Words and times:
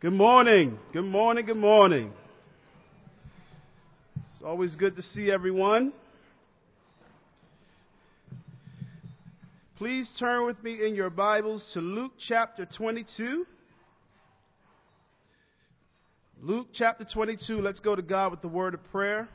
Good 0.00 0.12
morning. 0.12 0.78
Good 0.92 1.06
morning. 1.06 1.44
Good 1.44 1.56
morning. 1.56 2.12
It's 4.14 4.44
always 4.44 4.76
good 4.76 4.94
to 4.94 5.02
see 5.02 5.28
everyone. 5.28 5.92
Please 9.76 10.08
turn 10.20 10.46
with 10.46 10.62
me 10.62 10.86
in 10.86 10.94
your 10.94 11.10
Bibles 11.10 11.68
to 11.74 11.80
Luke 11.80 12.12
chapter 12.28 12.64
22. 12.64 13.44
Luke 16.42 16.68
chapter 16.72 17.04
22. 17.04 17.60
Let's 17.60 17.80
go 17.80 17.96
to 17.96 18.02
God 18.02 18.30
with 18.30 18.40
the 18.40 18.46
word 18.46 18.74
of 18.74 18.84
prayer. 18.92 19.28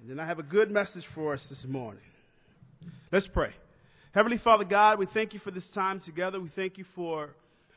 And 0.00 0.10
then 0.10 0.20
I 0.20 0.26
have 0.26 0.38
a 0.38 0.42
good 0.42 0.70
message 0.70 1.04
for 1.14 1.32
us 1.32 1.46
this 1.48 1.64
morning. 1.66 2.02
Let's 3.10 3.26
pray. 3.26 3.54
Heavenly 4.12 4.38
Father 4.38 4.64
God, 4.64 4.98
we 4.98 5.04
thank 5.12 5.34
you 5.34 5.40
for 5.40 5.50
this 5.50 5.68
time 5.74 6.00
together. 6.00 6.40
We 6.40 6.50
thank 6.56 6.78
you 6.78 6.86
for 6.94 7.34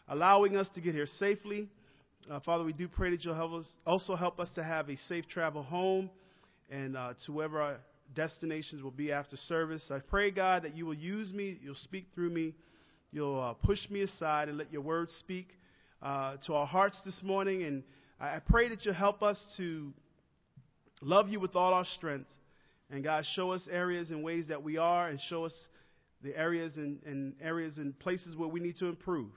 allowing 0.07 0.55
us 0.55 0.69
to 0.75 0.81
get 0.81 0.95
here 0.95 1.05
safely. 1.19 1.67
Uh, 2.29 2.39
Father, 2.39 2.63
we 2.63 2.71
do 2.71 2.87
pray 2.87 3.11
that 3.11 3.25
you'll 3.25 3.35
help 3.35 3.51
us, 3.51 3.65
also 3.85 4.15
help 4.15 4.39
us 4.39 4.47
to 4.55 4.63
have 4.63 4.89
a 4.89 4.95
safe 5.09 5.27
travel 5.27 5.61
home 5.61 6.09
and 6.69 6.95
uh, 6.95 7.15
to 7.25 7.33
wherever 7.33 7.61
our 7.61 7.77
destinations 8.15 8.81
will 8.81 8.91
be 8.91 9.11
after 9.11 9.35
service. 9.35 9.83
I 9.91 9.99
pray, 9.99 10.31
God, 10.31 10.63
that 10.63 10.73
you 10.73 10.85
will 10.85 10.93
use 10.93 11.33
me, 11.33 11.59
you'll 11.61 11.75
speak 11.75 12.05
through 12.15 12.29
me, 12.29 12.53
you'll 13.11 13.41
uh, 13.41 13.53
push 13.53 13.89
me 13.89 14.03
aside 14.03 14.47
and 14.47 14.57
let 14.57 14.71
your 14.71 14.83
words 14.83 15.13
speak 15.19 15.49
uh, 16.01 16.37
to 16.47 16.53
our 16.53 16.65
hearts 16.65 16.97
this 17.03 17.19
morning. 17.21 17.63
And 17.63 17.83
I 18.21 18.39
pray 18.39 18.69
that 18.69 18.85
you'll 18.85 18.93
help 18.93 19.21
us 19.21 19.37
to 19.57 19.91
love 21.01 21.27
you 21.27 21.41
with 21.41 21.57
all 21.57 21.73
our 21.73 21.85
strength. 21.97 22.29
And 22.89 23.03
God, 23.03 23.25
show 23.35 23.51
us 23.51 23.67
areas 23.69 24.11
and 24.11 24.23
ways 24.23 24.47
that 24.47 24.63
we 24.63 24.77
are, 24.77 25.09
and 25.09 25.19
show 25.29 25.43
us 25.43 25.53
the 26.23 26.37
areas 26.37 26.77
and, 26.77 26.99
and 27.05 27.33
areas 27.41 27.77
and 27.77 27.97
places 27.99 28.35
where 28.35 28.49
we 28.49 28.59
need 28.59 28.77
to 28.77 28.87
improve. 28.87 29.31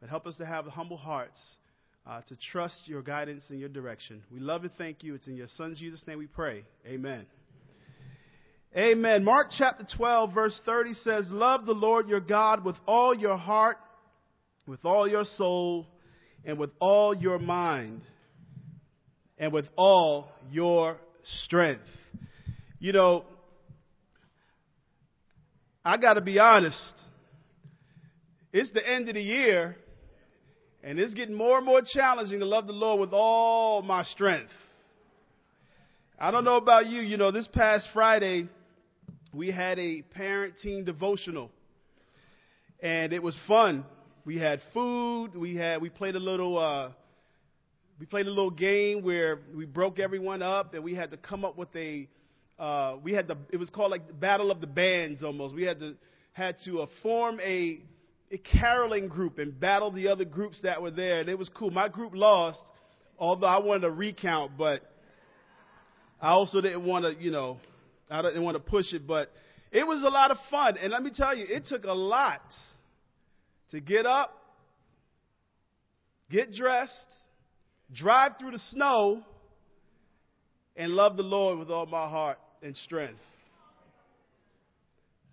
But 0.00 0.10
help 0.10 0.26
us 0.26 0.36
to 0.36 0.46
have 0.46 0.66
humble 0.66 0.96
hearts 0.96 1.38
uh, 2.06 2.20
to 2.28 2.36
trust 2.52 2.82
your 2.86 3.02
guidance 3.02 3.44
and 3.48 3.58
your 3.58 3.68
direction. 3.68 4.22
We 4.30 4.40
love 4.40 4.62
and 4.62 4.72
thank 4.76 5.02
you. 5.02 5.14
It's 5.14 5.26
in 5.26 5.36
your 5.36 5.48
Son 5.56 5.74
Jesus' 5.76 6.02
name 6.06 6.18
we 6.18 6.26
pray. 6.26 6.64
Amen. 6.86 7.26
Amen. 8.76 9.24
Mark 9.24 9.48
chapter 9.56 9.86
12, 9.96 10.34
verse 10.34 10.60
30 10.66 10.92
says, 10.94 11.24
Love 11.30 11.64
the 11.64 11.72
Lord 11.72 12.08
your 12.08 12.20
God 12.20 12.64
with 12.64 12.76
all 12.86 13.14
your 13.14 13.36
heart, 13.36 13.78
with 14.66 14.84
all 14.84 15.08
your 15.08 15.24
soul, 15.24 15.86
and 16.44 16.58
with 16.58 16.70
all 16.78 17.14
your 17.14 17.38
mind, 17.38 18.02
and 19.38 19.52
with 19.52 19.66
all 19.76 20.28
your 20.50 20.98
strength. 21.44 21.82
You 22.78 22.92
know, 22.92 23.24
I 25.86 25.98
got 25.98 26.14
to 26.14 26.20
be 26.20 26.40
honest. 26.40 26.94
It's 28.52 28.72
the 28.72 28.84
end 28.84 29.08
of 29.08 29.14
the 29.14 29.22
year, 29.22 29.76
and 30.82 30.98
it's 30.98 31.14
getting 31.14 31.36
more 31.36 31.58
and 31.58 31.64
more 31.64 31.80
challenging 31.80 32.40
to 32.40 32.44
love 32.44 32.66
the 32.66 32.72
Lord 32.72 32.98
with 32.98 33.10
all 33.12 33.82
my 33.82 34.02
strength. 34.02 34.50
I 36.18 36.32
don't 36.32 36.42
know 36.42 36.56
about 36.56 36.88
you. 36.88 37.02
You 37.02 37.16
know, 37.16 37.30
this 37.30 37.46
past 37.52 37.86
Friday, 37.92 38.48
we 39.32 39.52
had 39.52 39.78
a 39.78 40.02
parent 40.02 40.54
teen 40.60 40.84
devotional, 40.84 41.52
and 42.80 43.12
it 43.12 43.22
was 43.22 43.36
fun. 43.46 43.84
We 44.24 44.40
had 44.40 44.60
food. 44.74 45.36
We 45.36 45.54
had 45.54 45.80
we 45.80 45.88
played 45.88 46.16
a 46.16 46.20
little. 46.20 46.58
Uh, 46.58 46.90
we 48.00 48.06
played 48.06 48.26
a 48.26 48.30
little 48.30 48.50
game 48.50 49.04
where 49.04 49.38
we 49.54 49.66
broke 49.66 50.00
everyone 50.00 50.42
up, 50.42 50.74
and 50.74 50.82
we 50.82 50.96
had 50.96 51.12
to 51.12 51.16
come 51.16 51.44
up 51.44 51.56
with 51.56 51.68
a 51.76 52.08
uh, 52.58 52.96
we 53.02 53.12
had 53.12 53.28
the 53.28 53.36
it 53.50 53.58
was 53.58 53.68
called 53.70 53.90
like 53.90 54.06
the 54.06 54.14
battle 54.14 54.50
of 54.50 54.60
the 54.60 54.66
bands 54.66 55.22
almost. 55.22 55.54
We 55.54 55.64
had 55.64 55.78
to 55.80 55.94
had 56.32 56.56
to 56.64 56.82
uh, 56.82 56.86
form 57.02 57.38
a 57.40 57.80
a 58.32 58.38
caroling 58.38 59.08
group 59.08 59.38
and 59.38 59.58
battle 59.58 59.90
the 59.90 60.08
other 60.08 60.24
groups 60.24 60.60
that 60.62 60.80
were 60.80 60.90
there, 60.90 61.20
and 61.20 61.28
it 61.28 61.38
was 61.38 61.50
cool. 61.50 61.70
My 61.70 61.88
group 61.88 62.12
lost, 62.14 62.60
although 63.18 63.46
I 63.46 63.58
wanted 63.58 63.82
to 63.82 63.90
recount, 63.90 64.56
but 64.56 64.82
I 66.20 66.30
also 66.30 66.60
didn't 66.60 66.84
want 66.86 67.04
to, 67.04 67.22
you 67.22 67.30
know, 67.30 67.58
I 68.10 68.22
didn't 68.22 68.42
want 68.42 68.56
to 68.56 68.62
push 68.62 68.92
it, 68.92 69.06
but 69.06 69.30
it 69.70 69.86
was 69.86 70.02
a 70.02 70.08
lot 70.08 70.30
of 70.30 70.38
fun. 70.50 70.76
And 70.78 70.90
let 70.90 71.02
me 71.02 71.10
tell 71.14 71.36
you, 71.36 71.46
it 71.48 71.66
took 71.66 71.84
a 71.84 71.92
lot 71.92 72.40
to 73.70 73.80
get 73.80 74.06
up, 74.06 74.32
get 76.30 76.52
dressed, 76.52 77.12
drive 77.92 78.32
through 78.40 78.52
the 78.52 78.62
snow, 78.70 79.22
and 80.74 80.92
love 80.92 81.16
the 81.16 81.22
Lord 81.22 81.58
with 81.58 81.70
all 81.70 81.86
my 81.86 82.08
heart 82.08 82.38
and 82.62 82.76
strength. 82.76 83.20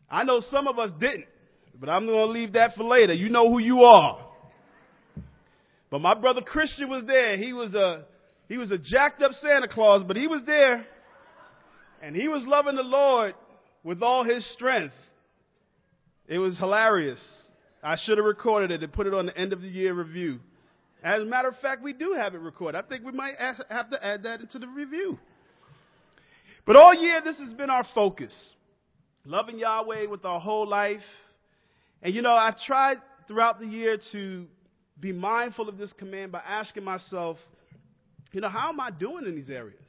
I 0.10 0.24
know 0.24 0.40
some 0.40 0.68
of 0.68 0.78
us 0.78 0.92
didn't, 1.00 1.26
but 1.80 1.90
I'm 1.90 2.06
going 2.06 2.28
to 2.28 2.32
leave 2.32 2.54
that 2.54 2.76
for 2.76 2.84
later. 2.84 3.14
You 3.14 3.30
know 3.30 3.50
who 3.50 3.60
you 3.60 3.82
are. 3.82 4.20
But 5.90 6.02
my 6.02 6.14
brother 6.14 6.42
Christian 6.42 6.90
was 6.90 7.06
there. 7.06 7.38
He 7.38 7.54
was 7.54 7.74
a 7.76 8.06
he 8.48 8.58
was 8.58 8.72
a 8.72 8.78
jacked 8.78 9.22
up 9.22 9.32
Santa 9.34 9.68
Claus, 9.68 10.04
but 10.08 10.18
he 10.18 10.28
was 10.28 10.42
there. 10.46 10.86
And 12.02 12.16
he 12.16 12.28
was 12.28 12.44
loving 12.46 12.76
the 12.76 12.84
Lord 12.84 13.36
with 13.84 14.04
all 14.04 14.24
his 14.24 14.46
strength. 14.54 14.94
It 16.28 16.38
was 16.40 16.58
hilarious. 16.58 17.20
I 17.82 17.98
should 17.98 18.18
have 18.18 18.26
recorded 18.26 18.72
it 18.72 18.84
and 18.84 18.92
put 18.94 19.08
it 19.08 19.14
on 19.14 19.28
the 19.28 19.38
end 19.38 19.54
of 19.54 19.62
the 19.62 19.68
year 19.68 19.94
review. 19.94 20.40
As 21.04 21.22
a 21.22 21.26
matter 21.26 21.50
of 21.50 21.58
fact, 21.60 21.84
we 21.84 21.94
do 21.94 22.14
have 22.18 22.34
it 22.34 22.40
recorded. 22.40 22.78
I 22.78 22.88
think 22.88 23.06
we 23.06 23.12
might 23.12 23.36
have 23.38 23.90
to 23.90 24.06
add 24.06 24.24
that 24.24 24.42
into 24.42 24.58
the 24.60 24.68
review. 24.68 25.20
But 26.66 26.76
all 26.76 26.94
year, 26.94 27.22
this 27.24 27.40
has 27.40 27.54
been 27.54 27.70
our 27.70 27.86
focus 27.94 28.34
loving 29.26 29.60
Yahweh 29.60 30.08
with 30.08 30.26
our 30.26 30.40
whole 30.40 30.68
life. 30.68 31.02
And 32.02 32.14
you 32.14 32.22
know, 32.22 32.34
I've 32.34 32.60
tried 32.62 32.98
throughout 33.28 33.60
the 33.60 33.68
year 33.68 33.98
to 34.12 34.46
be 35.00 35.12
mindful 35.12 35.70
of 35.70 35.78
this 35.78 35.94
command 35.94 36.32
by 36.32 36.42
asking 36.46 36.84
myself, 36.84 37.38
you 38.32 38.42
know, 38.42 38.50
how 38.50 38.70
am 38.70 38.80
I 38.80 38.92
doing 38.92 39.26
in 39.26 39.36
these 39.36 39.50
areas? 39.50 39.80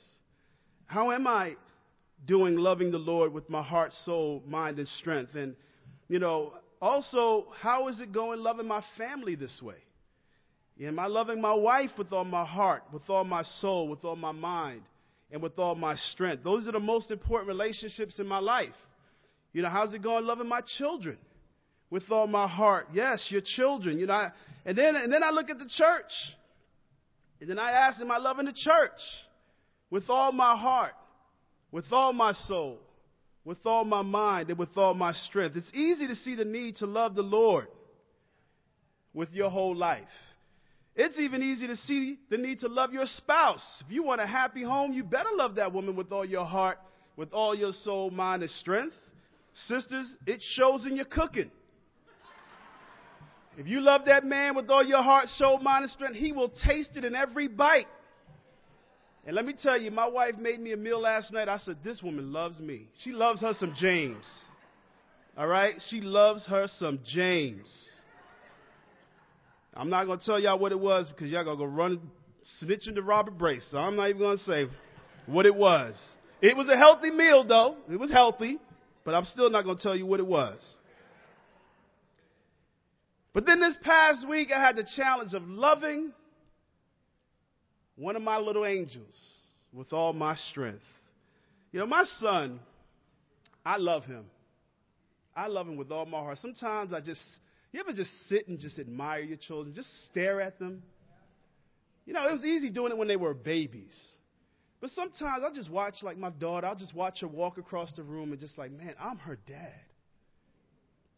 How 0.86 1.12
am 1.12 1.26
I 1.26 1.56
doing 2.26 2.56
loving 2.56 2.90
the 2.90 2.98
Lord 2.98 3.32
with 3.32 3.48
my 3.48 3.62
heart, 3.62 3.92
soul, 4.04 4.42
mind, 4.46 4.78
and 4.78 4.88
strength? 4.88 5.34
And, 5.34 5.56
you 6.08 6.18
know, 6.18 6.52
also, 6.80 7.46
how 7.60 7.88
is 7.88 8.00
it 8.00 8.12
going 8.12 8.40
loving 8.40 8.68
my 8.68 8.82
family 8.98 9.34
this 9.34 9.60
way? 9.62 9.76
Am 10.80 10.98
I 10.98 11.06
loving 11.06 11.40
my 11.40 11.54
wife 11.54 11.90
with 11.96 12.12
all 12.12 12.24
my 12.24 12.44
heart, 12.44 12.82
with 12.92 13.08
all 13.08 13.24
my 13.24 13.42
soul, 13.42 13.88
with 13.88 14.04
all 14.04 14.16
my 14.16 14.32
mind? 14.32 14.82
And 15.34 15.42
with 15.42 15.58
all 15.58 15.74
my 15.74 15.96
strength. 15.96 16.44
Those 16.44 16.68
are 16.68 16.72
the 16.72 16.78
most 16.78 17.10
important 17.10 17.48
relationships 17.48 18.20
in 18.20 18.26
my 18.28 18.38
life. 18.38 18.68
You 19.52 19.62
know, 19.62 19.68
how's 19.68 19.92
it 19.92 20.00
going 20.00 20.24
loving 20.24 20.48
my 20.48 20.60
children 20.78 21.18
with 21.90 22.04
all 22.08 22.28
my 22.28 22.46
heart? 22.46 22.86
Yes, 22.92 23.26
your 23.30 23.40
children. 23.44 23.98
You 23.98 24.06
know, 24.06 24.12
I, 24.12 24.30
and 24.64 24.78
then 24.78 24.94
and 24.94 25.12
then 25.12 25.24
I 25.24 25.30
look 25.30 25.50
at 25.50 25.58
the 25.58 25.68
church. 25.68 26.12
And 27.40 27.50
then 27.50 27.58
I 27.58 27.72
ask, 27.72 28.00
Am 28.00 28.12
I 28.12 28.18
loving 28.18 28.46
the 28.46 28.54
church? 28.54 29.00
With 29.90 30.08
all 30.08 30.30
my 30.30 30.56
heart, 30.56 30.94
with 31.72 31.86
all 31.90 32.12
my 32.12 32.32
soul, 32.46 32.78
with 33.44 33.58
all 33.64 33.84
my 33.84 34.02
mind, 34.02 34.50
and 34.50 34.58
with 34.58 34.76
all 34.76 34.94
my 34.94 35.14
strength. 35.14 35.56
It's 35.56 35.74
easy 35.74 36.06
to 36.06 36.14
see 36.14 36.36
the 36.36 36.44
need 36.44 36.76
to 36.76 36.86
love 36.86 37.16
the 37.16 37.22
Lord 37.22 37.66
with 39.12 39.32
your 39.32 39.50
whole 39.50 39.74
life. 39.74 40.04
It's 40.96 41.18
even 41.18 41.42
easy 41.42 41.66
to 41.66 41.76
see 41.76 42.18
the 42.30 42.38
need 42.38 42.60
to 42.60 42.68
love 42.68 42.92
your 42.92 43.06
spouse. 43.06 43.82
If 43.84 43.92
you 43.92 44.04
want 44.04 44.20
a 44.20 44.26
happy 44.26 44.62
home, 44.62 44.92
you 44.92 45.02
better 45.02 45.30
love 45.34 45.56
that 45.56 45.72
woman 45.72 45.96
with 45.96 46.12
all 46.12 46.24
your 46.24 46.44
heart, 46.44 46.78
with 47.16 47.32
all 47.32 47.54
your 47.54 47.72
soul, 47.72 48.10
mind, 48.10 48.42
and 48.42 48.50
strength. 48.52 48.94
Sisters, 49.66 50.06
it 50.26 50.40
shows 50.54 50.86
in 50.86 50.96
your 50.96 51.04
cooking. 51.04 51.50
If 53.56 53.66
you 53.68 53.80
love 53.80 54.02
that 54.06 54.24
man 54.24 54.56
with 54.56 54.68
all 54.68 54.84
your 54.84 55.02
heart, 55.02 55.28
soul, 55.28 55.58
mind, 55.58 55.84
and 55.84 55.92
strength, 55.92 56.16
he 56.16 56.32
will 56.32 56.48
taste 56.48 56.96
it 56.96 57.04
in 57.04 57.14
every 57.14 57.48
bite. 57.48 57.86
And 59.26 59.34
let 59.34 59.44
me 59.44 59.54
tell 59.60 59.80
you, 59.80 59.90
my 59.90 60.08
wife 60.08 60.36
made 60.38 60.60
me 60.60 60.72
a 60.72 60.76
meal 60.76 61.00
last 61.00 61.32
night. 61.32 61.48
I 61.48 61.58
said, 61.58 61.78
This 61.82 62.02
woman 62.02 62.32
loves 62.32 62.60
me. 62.60 62.88
She 63.00 63.12
loves 63.12 63.40
her 63.40 63.54
some 63.58 63.74
James. 63.76 64.26
All 65.36 65.46
right? 65.46 65.74
She 65.88 66.00
loves 66.00 66.44
her 66.46 66.68
some 66.78 67.00
James. 67.06 67.68
I'm 69.76 69.90
not 69.90 70.06
going 70.06 70.20
to 70.20 70.24
tell 70.24 70.38
y'all 70.38 70.58
what 70.58 70.72
it 70.72 70.78
was 70.78 71.08
because 71.08 71.30
y'all 71.30 71.44
going 71.44 71.58
to 71.58 71.64
go 71.64 71.70
run 71.70 72.00
snitching 72.62 72.94
to 72.94 73.02
Robert 73.02 73.36
Brace. 73.36 73.66
So 73.70 73.78
I'm 73.78 73.96
not 73.96 74.08
even 74.08 74.20
going 74.20 74.38
to 74.38 74.44
say 74.44 74.66
what 75.26 75.46
it 75.46 75.54
was. 75.54 75.94
It 76.40 76.56
was 76.56 76.68
a 76.68 76.76
healthy 76.76 77.10
meal, 77.10 77.44
though. 77.44 77.76
It 77.90 77.98
was 77.98 78.10
healthy, 78.10 78.58
but 79.04 79.14
I'm 79.14 79.24
still 79.24 79.50
not 79.50 79.64
going 79.64 79.76
to 79.76 79.82
tell 79.82 79.96
you 79.96 80.06
what 80.06 80.20
it 80.20 80.26
was. 80.26 80.58
But 83.32 83.46
then 83.46 83.60
this 83.60 83.76
past 83.82 84.28
week, 84.28 84.50
I 84.54 84.60
had 84.60 84.76
the 84.76 84.86
challenge 84.96 85.34
of 85.34 85.42
loving 85.42 86.12
one 87.96 88.14
of 88.14 88.22
my 88.22 88.38
little 88.38 88.64
angels 88.64 89.14
with 89.72 89.92
all 89.92 90.12
my 90.12 90.36
strength. 90.50 90.82
You 91.72 91.80
know, 91.80 91.86
my 91.86 92.04
son, 92.20 92.60
I 93.66 93.78
love 93.78 94.04
him. 94.04 94.24
I 95.34 95.48
love 95.48 95.66
him 95.66 95.76
with 95.76 95.90
all 95.90 96.06
my 96.06 96.18
heart. 96.18 96.38
Sometimes 96.38 96.92
I 96.92 97.00
just 97.00 97.20
you 97.74 97.80
ever 97.80 97.92
just 97.92 98.28
sit 98.28 98.46
and 98.46 98.60
just 98.60 98.78
admire 98.78 99.20
your 99.20 99.36
children, 99.36 99.74
just 99.74 99.88
stare 100.06 100.40
at 100.40 100.60
them? 100.60 100.82
You 102.06 102.12
know, 102.12 102.28
it 102.28 102.32
was 102.32 102.44
easy 102.44 102.70
doing 102.70 102.92
it 102.92 102.98
when 102.98 103.08
they 103.08 103.16
were 103.16 103.34
babies. 103.34 103.98
But 104.80 104.90
sometimes 104.90 105.42
I'll 105.42 105.52
just 105.52 105.70
watch, 105.70 105.96
like 106.02 106.16
my 106.16 106.30
daughter, 106.30 106.68
I'll 106.68 106.76
just 106.76 106.94
watch 106.94 107.20
her 107.22 107.26
walk 107.26 107.58
across 107.58 107.92
the 107.94 108.04
room 108.04 108.30
and 108.30 108.40
just 108.40 108.56
like, 108.58 108.70
man, 108.70 108.94
I'm 109.00 109.18
her 109.18 109.38
dad. 109.46 109.72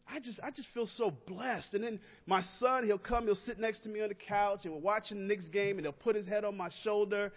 I 0.09 0.19
just, 0.19 0.39
I 0.41 0.49
just 0.49 0.67
feel 0.73 0.87
so 0.87 1.11
blessed. 1.27 1.75
And 1.75 1.83
then 1.83 1.99
my 2.25 2.41
son, 2.59 2.85
he'll 2.85 2.97
come, 2.97 3.25
he'll 3.25 3.35
sit 3.35 3.59
next 3.59 3.81
to 3.81 3.89
me 3.89 4.01
on 4.01 4.09
the 4.09 4.15
couch, 4.15 4.61
and 4.63 4.73
we're 4.73 4.79
watching 4.79 5.19
the 5.19 5.25
Knicks 5.25 5.49
game, 5.49 5.77
and 5.77 5.85
he'll 5.85 5.91
put 5.91 6.15
his 6.15 6.25
head 6.25 6.43
on 6.43 6.57
my 6.57 6.69
shoulder. 6.83 7.31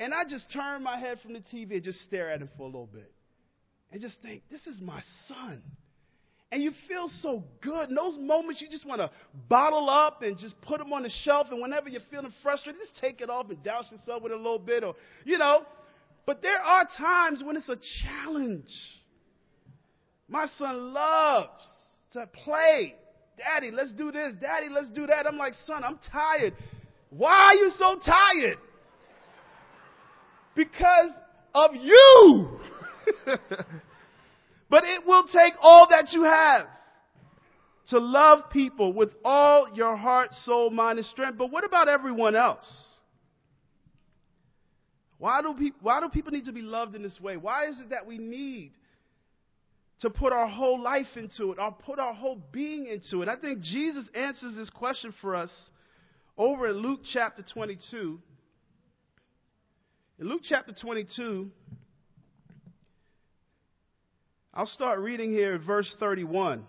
And 0.00 0.12
I 0.12 0.24
just 0.28 0.52
turn 0.52 0.82
my 0.82 0.98
head 0.98 1.20
from 1.20 1.34
the 1.34 1.40
TV 1.40 1.74
and 1.74 1.82
just 1.84 2.00
stare 2.00 2.30
at 2.30 2.40
him 2.40 2.50
for 2.56 2.62
a 2.62 2.66
little 2.66 2.88
bit. 2.92 3.12
And 3.92 4.00
just 4.00 4.20
think, 4.22 4.42
this 4.50 4.66
is 4.66 4.80
my 4.80 5.02
son. 5.28 5.62
And 6.54 6.62
you 6.62 6.70
feel 6.86 7.08
so 7.08 7.42
good. 7.60 7.88
In 7.88 7.96
those 7.96 8.16
moments, 8.16 8.60
you 8.60 8.68
just 8.68 8.86
want 8.86 9.00
to 9.00 9.10
bottle 9.48 9.90
up 9.90 10.22
and 10.22 10.38
just 10.38 10.54
put 10.60 10.78
them 10.78 10.92
on 10.92 11.02
the 11.02 11.10
shelf. 11.24 11.48
And 11.50 11.60
whenever 11.60 11.88
you're 11.88 12.00
feeling 12.12 12.32
frustrated, 12.44 12.80
just 12.80 12.96
take 13.00 13.20
it 13.20 13.28
off 13.28 13.50
and 13.50 13.60
douse 13.64 13.90
yourself 13.90 14.22
with 14.22 14.30
a 14.30 14.36
little 14.36 14.60
bit, 14.60 14.84
or, 14.84 14.94
you 15.24 15.36
know. 15.36 15.66
But 16.26 16.42
there 16.42 16.60
are 16.60 16.86
times 16.96 17.42
when 17.44 17.56
it's 17.56 17.68
a 17.68 17.76
challenge. 18.04 18.68
My 20.28 20.46
son 20.56 20.92
loves 20.92 21.60
to 22.12 22.28
play. 22.44 22.94
Daddy, 23.36 23.72
let's 23.72 23.90
do 23.90 24.12
this. 24.12 24.34
Daddy, 24.40 24.68
let's 24.68 24.90
do 24.90 25.08
that. 25.08 25.26
I'm 25.26 25.36
like, 25.36 25.54
son, 25.66 25.82
I'm 25.82 25.98
tired. 26.12 26.54
Why 27.10 27.32
are 27.32 27.54
you 27.56 27.72
so 27.76 27.98
tired? 27.98 28.58
Because 30.54 31.10
of 31.52 31.72
you. 31.74 32.60
but 34.74 34.82
it 34.82 35.06
will 35.06 35.22
take 35.28 35.52
all 35.62 35.86
that 35.90 36.12
you 36.12 36.24
have 36.24 36.66
to 37.90 38.00
love 38.00 38.50
people 38.50 38.92
with 38.92 39.10
all 39.24 39.68
your 39.72 39.94
heart, 39.94 40.34
soul, 40.42 40.68
mind, 40.68 40.98
and 40.98 41.06
strength. 41.06 41.38
But 41.38 41.52
what 41.52 41.62
about 41.62 41.86
everyone 41.86 42.34
else? 42.34 42.64
Why 45.18 45.42
do, 45.42 45.54
pe- 45.56 45.78
why 45.80 46.00
do 46.00 46.08
people 46.08 46.32
need 46.32 46.46
to 46.46 46.52
be 46.52 46.60
loved 46.60 46.96
in 46.96 47.04
this 47.04 47.20
way? 47.20 47.36
Why 47.36 47.66
is 47.68 47.78
it 47.78 47.90
that 47.90 48.04
we 48.04 48.18
need 48.18 48.72
to 50.00 50.10
put 50.10 50.32
our 50.32 50.48
whole 50.48 50.82
life 50.82 51.06
into 51.14 51.52
it, 51.52 51.58
or 51.60 51.70
put 51.70 52.00
our 52.00 52.12
whole 52.12 52.42
being 52.50 52.88
into 52.88 53.22
it? 53.22 53.28
I 53.28 53.36
think 53.36 53.60
Jesus 53.60 54.06
answers 54.12 54.56
this 54.56 54.70
question 54.70 55.14
for 55.20 55.36
us 55.36 55.52
over 56.36 56.70
in 56.70 56.78
Luke 56.78 57.02
chapter 57.12 57.44
22. 57.54 58.18
In 60.18 60.28
Luke 60.28 60.42
chapter 60.42 60.72
22, 60.72 61.48
I'll 64.56 64.66
start 64.66 65.00
reading 65.00 65.32
here 65.32 65.54
at 65.54 65.62
verse 65.62 65.92
31. 65.98 66.64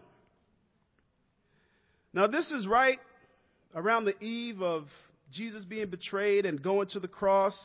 Now, 2.15 2.25
this 2.25 2.49
is 2.51 2.65
right 2.65 2.97
around 3.75 4.05
the 4.05 4.19
eve 4.23 4.59
of 4.63 4.87
Jesus 5.31 5.63
being 5.65 5.91
betrayed 5.91 6.47
and 6.47 6.63
going 6.63 6.87
to 6.89 6.99
the 6.99 7.07
cross. 7.07 7.55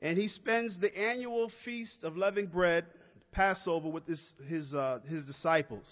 And 0.00 0.18
he 0.18 0.28
spends 0.28 0.78
the 0.78 0.94
annual 0.94 1.50
feast 1.64 2.04
of 2.04 2.18
leavened 2.18 2.52
bread 2.52 2.84
Passover 3.32 3.88
with 3.88 4.06
his, 4.06 4.22
his, 4.46 4.74
uh, 4.74 4.98
his 5.08 5.24
disciples. 5.24 5.86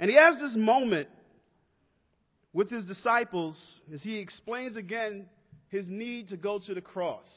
And 0.00 0.10
he 0.10 0.16
has 0.16 0.40
this 0.40 0.56
moment 0.56 1.08
with 2.52 2.68
his 2.68 2.84
disciples 2.84 3.56
as 3.94 4.02
he 4.02 4.18
explains 4.18 4.76
again 4.76 5.26
his 5.68 5.86
need 5.86 6.30
to 6.30 6.36
go 6.36 6.58
to 6.66 6.74
the 6.74 6.80
cross. 6.80 7.28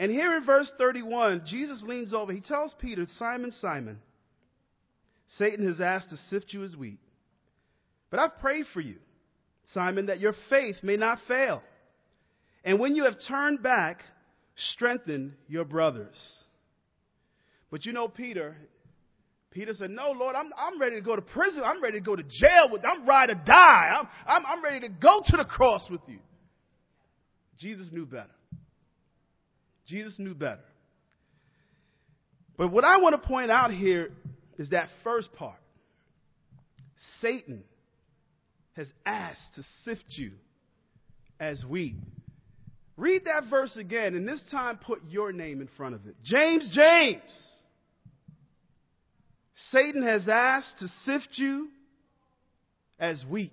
And 0.00 0.10
here 0.10 0.34
in 0.34 0.46
verse 0.46 0.72
31, 0.78 1.42
Jesus 1.46 1.82
leans 1.82 2.14
over. 2.14 2.32
He 2.32 2.40
tells 2.40 2.74
Peter, 2.80 3.06
Simon, 3.18 3.52
Simon, 3.60 3.98
Satan 5.36 5.68
has 5.68 5.78
asked 5.78 6.08
to 6.08 6.16
sift 6.30 6.54
you 6.54 6.64
as 6.64 6.74
wheat. 6.74 6.98
But 8.10 8.18
I've 8.18 8.38
prayed 8.38 8.64
for 8.72 8.80
you, 8.80 8.96
Simon, 9.74 10.06
that 10.06 10.18
your 10.18 10.32
faith 10.48 10.76
may 10.82 10.96
not 10.96 11.18
fail. 11.28 11.62
And 12.64 12.80
when 12.80 12.96
you 12.96 13.04
have 13.04 13.16
turned 13.28 13.62
back, 13.62 14.00
strengthen 14.72 15.34
your 15.48 15.66
brothers. 15.66 16.16
But 17.70 17.84
you 17.84 17.92
know, 17.92 18.08
Peter, 18.08 18.56
Peter 19.50 19.74
said, 19.74 19.90
No, 19.90 20.12
Lord, 20.12 20.34
I'm, 20.34 20.50
I'm 20.56 20.80
ready 20.80 20.96
to 20.96 21.02
go 21.02 21.14
to 21.14 21.22
prison. 21.22 21.62
I'm 21.62 21.82
ready 21.82 21.98
to 21.98 22.04
go 22.04 22.16
to 22.16 22.22
jail. 22.22 22.70
With, 22.72 22.86
I'm 22.86 23.06
ready 23.06 23.34
to 23.34 23.40
die. 23.44 24.00
I'm, 24.00 24.08
I'm, 24.26 24.46
I'm 24.46 24.64
ready 24.64 24.80
to 24.80 24.88
go 24.88 25.20
to 25.26 25.36
the 25.36 25.44
cross 25.44 25.86
with 25.90 26.00
you. 26.06 26.20
Jesus 27.58 27.88
knew 27.92 28.06
better. 28.06 28.30
Jesus 29.90 30.18
knew 30.18 30.34
better. 30.34 30.62
But 32.56 32.68
what 32.68 32.84
I 32.84 32.98
want 32.98 33.20
to 33.20 33.28
point 33.28 33.50
out 33.50 33.72
here 33.72 34.10
is 34.56 34.70
that 34.70 34.88
first 35.02 35.32
part. 35.34 35.58
Satan 37.20 37.64
has 38.74 38.86
asked 39.04 39.54
to 39.56 39.62
sift 39.84 40.04
you 40.10 40.32
as 41.40 41.64
wheat. 41.68 41.96
Read 42.96 43.24
that 43.24 43.44
verse 43.50 43.76
again, 43.76 44.14
and 44.14 44.28
this 44.28 44.42
time 44.50 44.78
put 44.78 45.00
your 45.08 45.32
name 45.32 45.60
in 45.60 45.68
front 45.76 45.94
of 45.94 46.06
it. 46.06 46.14
James, 46.22 46.70
James. 46.72 47.46
Satan 49.72 50.02
has 50.02 50.28
asked 50.28 50.78
to 50.80 50.88
sift 51.04 51.28
you 51.34 51.68
as 52.98 53.24
wheat. 53.28 53.52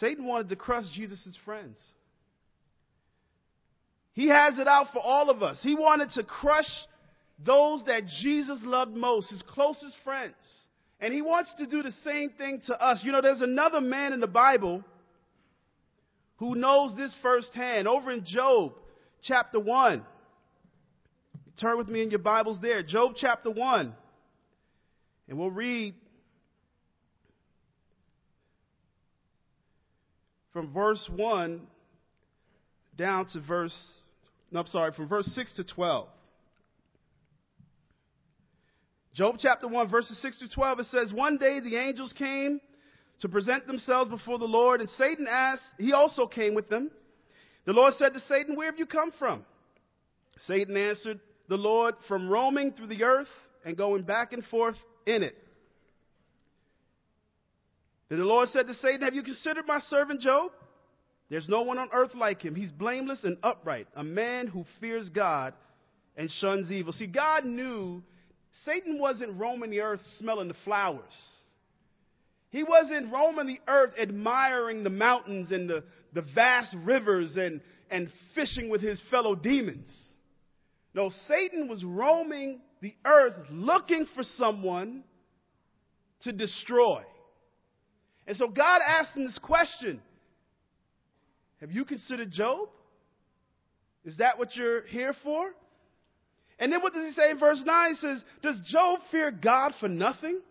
Satan 0.00 0.26
wanted 0.26 0.48
to 0.48 0.56
crush 0.56 0.84
Jesus' 0.94 1.38
friends. 1.44 1.78
He 4.14 4.28
has 4.28 4.58
it 4.58 4.66
out 4.66 4.86
for 4.92 5.00
all 5.00 5.28
of 5.28 5.42
us. 5.42 5.58
He 5.60 5.74
wanted 5.74 6.10
to 6.12 6.22
crush 6.22 6.70
those 7.44 7.84
that 7.84 8.04
Jesus 8.22 8.60
loved 8.62 8.96
most, 8.96 9.30
his 9.30 9.42
closest 9.42 9.96
friends. 10.04 10.34
And 11.00 11.12
he 11.12 11.20
wants 11.20 11.52
to 11.58 11.66
do 11.66 11.82
the 11.82 11.92
same 12.04 12.30
thing 12.30 12.62
to 12.66 12.80
us. 12.80 13.00
You 13.02 13.12
know, 13.12 13.20
there's 13.20 13.42
another 13.42 13.80
man 13.80 14.12
in 14.12 14.20
the 14.20 14.28
Bible 14.28 14.82
who 16.36 16.54
knows 16.54 16.96
this 16.96 17.14
firsthand. 17.22 17.88
Over 17.88 18.12
in 18.12 18.24
Job 18.24 18.72
chapter 19.22 19.58
1. 19.58 20.04
Turn 21.60 21.76
with 21.76 21.88
me 21.88 22.02
in 22.02 22.10
your 22.10 22.20
Bibles 22.20 22.58
there. 22.62 22.82
Job 22.82 23.14
chapter 23.16 23.50
1. 23.50 23.94
And 25.28 25.38
we'll 25.38 25.50
read 25.50 25.94
from 30.52 30.72
verse 30.72 31.10
1 31.14 31.66
down 32.96 33.26
to 33.32 33.40
verse, 33.40 33.76
no, 34.54 34.60
I'm 34.60 34.66
sorry, 34.68 34.92
from 34.92 35.08
verse 35.08 35.26
6 35.34 35.54
to 35.54 35.64
12. 35.64 36.08
Job 39.12 39.36
chapter 39.40 39.66
1, 39.66 39.90
verses 39.90 40.16
6 40.22 40.38
to 40.38 40.48
12, 40.48 40.78
it 40.78 40.86
says, 40.92 41.12
One 41.12 41.38
day 41.38 41.58
the 41.58 41.76
angels 41.76 42.14
came 42.16 42.60
to 43.18 43.28
present 43.28 43.66
themselves 43.66 44.10
before 44.10 44.38
the 44.38 44.44
Lord, 44.44 44.80
and 44.80 44.88
Satan 44.90 45.26
asked, 45.28 45.62
he 45.76 45.92
also 45.92 46.28
came 46.28 46.54
with 46.54 46.68
them. 46.68 46.92
The 47.64 47.72
Lord 47.72 47.94
said 47.98 48.14
to 48.14 48.20
Satan, 48.28 48.54
Where 48.54 48.70
have 48.70 48.78
you 48.78 48.86
come 48.86 49.10
from? 49.18 49.44
Satan 50.46 50.76
answered 50.76 51.18
the 51.48 51.56
Lord, 51.56 51.96
From 52.06 52.28
roaming 52.28 52.72
through 52.72 52.86
the 52.88 53.02
earth 53.02 53.28
and 53.64 53.76
going 53.76 54.04
back 54.04 54.32
and 54.32 54.44
forth 54.44 54.76
in 55.04 55.24
it. 55.24 55.36
Then 58.08 58.20
the 58.20 58.24
Lord 58.24 58.50
said 58.50 58.68
to 58.68 58.74
Satan, 58.74 59.02
Have 59.02 59.14
you 59.14 59.24
considered 59.24 59.66
my 59.66 59.80
servant 59.80 60.20
Job? 60.20 60.52
There's 61.34 61.48
no 61.48 61.62
one 61.62 61.78
on 61.78 61.88
earth 61.92 62.14
like 62.14 62.42
him. 62.42 62.54
He's 62.54 62.70
blameless 62.70 63.24
and 63.24 63.38
upright, 63.42 63.88
a 63.96 64.04
man 64.04 64.46
who 64.46 64.64
fears 64.78 65.08
God 65.08 65.52
and 66.16 66.30
shuns 66.30 66.70
evil. 66.70 66.92
See, 66.92 67.08
God 67.08 67.44
knew 67.44 68.04
Satan 68.64 69.00
wasn't 69.00 69.36
roaming 69.36 69.70
the 69.70 69.80
earth 69.80 69.98
smelling 70.20 70.46
the 70.46 70.54
flowers. 70.64 71.02
He 72.50 72.62
wasn't 72.62 73.12
roaming 73.12 73.48
the 73.48 73.58
earth 73.66 73.94
admiring 74.00 74.84
the 74.84 74.90
mountains 74.90 75.50
and 75.50 75.68
the, 75.68 75.82
the 76.12 76.22
vast 76.36 76.72
rivers 76.84 77.36
and, 77.36 77.60
and 77.90 78.12
fishing 78.36 78.68
with 78.68 78.80
his 78.80 79.02
fellow 79.10 79.34
demons. 79.34 79.92
No, 80.94 81.10
Satan 81.26 81.66
was 81.66 81.82
roaming 81.82 82.60
the 82.80 82.94
earth 83.04 83.34
looking 83.50 84.06
for 84.14 84.22
someone 84.22 85.02
to 86.20 86.30
destroy. 86.30 87.02
And 88.24 88.36
so 88.36 88.46
God 88.46 88.80
asked 88.86 89.16
him 89.16 89.24
this 89.24 89.40
question 89.40 90.00
Have 91.64 91.72
you 91.72 91.86
considered 91.86 92.30
Job? 92.30 92.68
Is 94.04 94.18
that 94.18 94.38
what 94.38 94.54
you're 94.54 94.82
here 94.82 95.14
for? 95.22 95.50
And 96.58 96.70
then 96.70 96.82
what 96.82 96.92
does 96.92 97.06
he 97.06 97.12
say 97.12 97.30
in 97.30 97.38
verse 97.38 97.62
9? 97.64 97.90
He 97.90 97.96
says, 97.96 98.22
Does 98.42 98.60
Job 98.66 99.00
fear 99.10 99.30
God 99.30 99.72
for 99.80 99.88
nothing? 99.88 100.42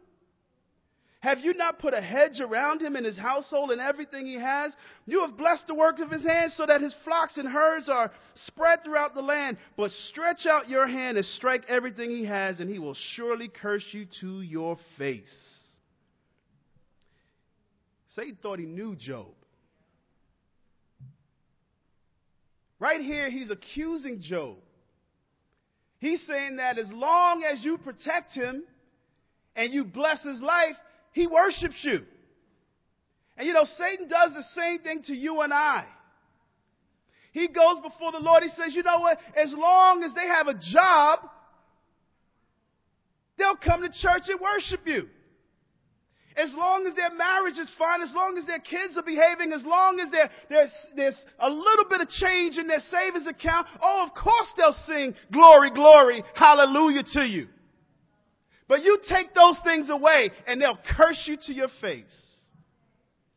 Have 1.20 1.38
you 1.38 1.53
not 1.53 1.77
put 1.77 1.93
a 1.93 2.01
hedge 2.01 2.41
around 2.41 2.82
him 2.82 2.96
and 2.96 3.05
his 3.05 3.15
household 3.15 3.70
and 3.70 3.79
everything 3.79 4.25
he 4.25 4.39
has? 4.39 4.74
You 5.05 5.22
have 5.22 5.38
blessed 5.38 5.67
the 5.67 5.75
work 5.75 6.00
of 6.00 6.10
his 6.10 6.24
hands 6.24 6.55
so 6.58 6.65
that 6.65 6.82
his 6.82 6.96
flocks 7.03 7.38
and 7.38 7.48
herds 7.48 7.89
are 7.89 8.12
spread 8.48 8.84
throughout 8.84 9.13
the 9.13 9.22
land. 9.22 9.58
But 9.77 9.91
stretch 10.10 10.48
out 10.48 10.67
your 10.67 10.88
hand 10.88 11.17
and 11.17 11.25
strike 11.27 11.65
everything 11.70 12.10
he 12.10 12.25
has, 12.25 12.60
and 12.60 12.67
he 12.67 12.79
will 12.79 12.98
surely 13.13 13.50
curse 13.50 13.86
you 13.91 14.08
to 14.22 14.41
your 14.41 14.79
face. 14.98 15.29
Satan 18.15 18.39
thought 18.41 18.58
he 18.58 18.65
knew 18.65 18.96
Job. 18.96 19.27
Right 22.83 22.99
here, 22.99 23.29
he's 23.29 23.49
accusing 23.49 24.19
Job. 24.19 24.57
He's 25.99 26.21
saying 26.27 26.57
that 26.57 26.77
as 26.77 26.91
long 26.91 27.41
as 27.41 27.63
you 27.63 27.77
protect 27.77 28.33
him 28.33 28.61
and 29.55 29.73
you 29.73 29.85
bless 29.85 30.21
his 30.21 30.41
life, 30.41 30.75
he 31.13 31.25
worships 31.25 31.79
you. 31.83 32.01
And 33.37 33.47
you 33.47 33.53
know, 33.53 33.63
Satan 33.77 34.09
does 34.09 34.33
the 34.33 34.43
same 34.61 34.79
thing 34.79 35.01
to 35.03 35.15
you 35.15 35.39
and 35.39 35.53
I. 35.53 35.85
He 37.31 37.47
goes 37.47 37.77
before 37.81 38.11
the 38.11 38.19
Lord. 38.19 38.43
He 38.43 38.49
says, 38.49 38.75
you 38.75 38.83
know 38.83 38.99
what? 38.99 39.17
As 39.33 39.55
long 39.57 40.03
as 40.03 40.13
they 40.13 40.27
have 40.27 40.47
a 40.49 40.53
job, 40.53 41.19
They'll 43.37 43.55
come 43.55 43.81
to 43.81 43.89
church 43.89 44.23
and 44.27 44.39
worship 44.39 44.81
you. 44.85 45.07
As 46.35 46.53
long 46.53 46.87
as 46.87 46.95
their 46.95 47.13
marriage 47.13 47.59
is 47.59 47.69
fine, 47.77 48.01
as 48.01 48.13
long 48.13 48.37
as 48.37 48.45
their 48.45 48.59
kids 48.59 48.97
are 48.97 49.03
behaving, 49.03 49.53
as 49.53 49.63
long 49.63 49.99
as 49.99 50.09
there's, 50.49 50.71
there's 50.95 51.25
a 51.39 51.49
little 51.49 51.85
bit 51.89 52.01
of 52.01 52.09
change 52.09 52.57
in 52.57 52.67
their 52.67 52.81
savings 52.89 53.27
account, 53.27 53.67
oh, 53.81 54.07
of 54.07 54.13
course 54.15 54.47
they'll 54.57 54.75
sing 54.87 55.13
glory, 55.31 55.69
glory, 55.71 56.23
hallelujah 56.33 57.03
to 57.13 57.21
you. 57.21 57.47
But 58.67 58.83
you 58.83 58.99
take 59.07 59.33
those 59.35 59.59
things 59.63 59.89
away 59.89 60.31
and 60.47 60.59
they'll 60.59 60.79
curse 60.97 61.23
you 61.27 61.37
to 61.45 61.53
your 61.53 61.67
face. 61.81 62.15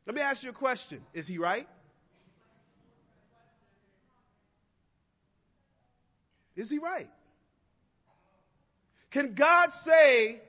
Let 0.06 0.14
me 0.14 0.22
ask 0.22 0.42
you 0.42 0.50
a 0.50 0.54
question. 0.54 1.02
Is 1.12 1.26
he 1.26 1.36
right? 1.38 1.68
Is 6.56 6.70
he 6.70 6.78
right? 6.78 7.10
Can 9.10 9.34
God 9.34 9.70
say, 9.84 10.40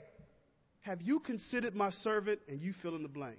Have 0.88 1.02
you 1.02 1.20
considered 1.20 1.76
my 1.76 1.90
servant? 1.90 2.40
And 2.48 2.62
you 2.62 2.74
fill 2.82 2.96
in 2.96 3.04
the 3.04 3.10
blank. 3.10 3.36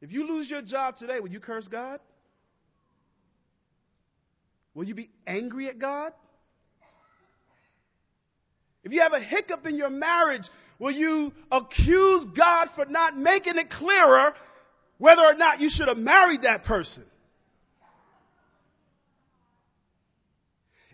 If 0.00 0.10
you 0.10 0.26
lose 0.26 0.48
your 0.48 0.62
job 0.62 0.96
today, 0.96 1.20
will 1.20 1.28
you 1.28 1.40
curse 1.40 1.68
God? 1.68 2.00
Will 4.72 4.84
you 4.84 4.94
be 4.94 5.10
angry 5.26 5.68
at 5.68 5.78
God? 5.78 6.14
If 8.82 8.92
you 8.92 9.02
have 9.02 9.12
a 9.12 9.20
hiccup 9.20 9.66
in 9.66 9.76
your 9.76 9.90
marriage, 9.90 10.48
will 10.78 10.90
you 10.90 11.34
accuse 11.52 12.24
God 12.34 12.68
for 12.74 12.86
not 12.86 13.14
making 13.14 13.58
it 13.58 13.68
clearer 13.68 14.32
whether 14.96 15.20
or 15.20 15.34
not 15.34 15.60
you 15.60 15.68
should 15.68 15.88
have 15.88 15.98
married 15.98 16.44
that 16.44 16.64
person? 16.64 17.04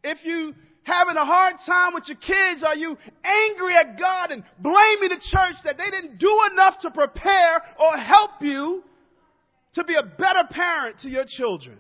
If 0.03 0.19
you 0.25 0.53
having 0.87 1.17
a 1.17 1.25
hard 1.25 1.57
time 1.67 1.95
with 1.95 2.05
your 2.07 2.17
kids, 2.17 2.63
are 2.63 2.77
you 2.77 2.97
angry 3.25 3.75
at 3.75 3.99
God 3.99 4.31
and 4.31 4.45
blaming 4.61 5.09
the 5.09 5.21
church 5.21 5.57
that 5.65 5.77
they 5.77 5.91
didn't 5.91 6.19
do 6.19 6.41
enough 6.53 6.79
to 6.83 6.91
prepare 6.93 7.63
or 7.79 7.97
help 7.97 8.31
you 8.41 8.85
to 9.75 9.85
be 9.85 9.97
a 9.97 10.03
better 10.05 10.45
parent 10.49 11.01
to 11.01 11.09
your 11.09 11.25
children? 11.27 11.79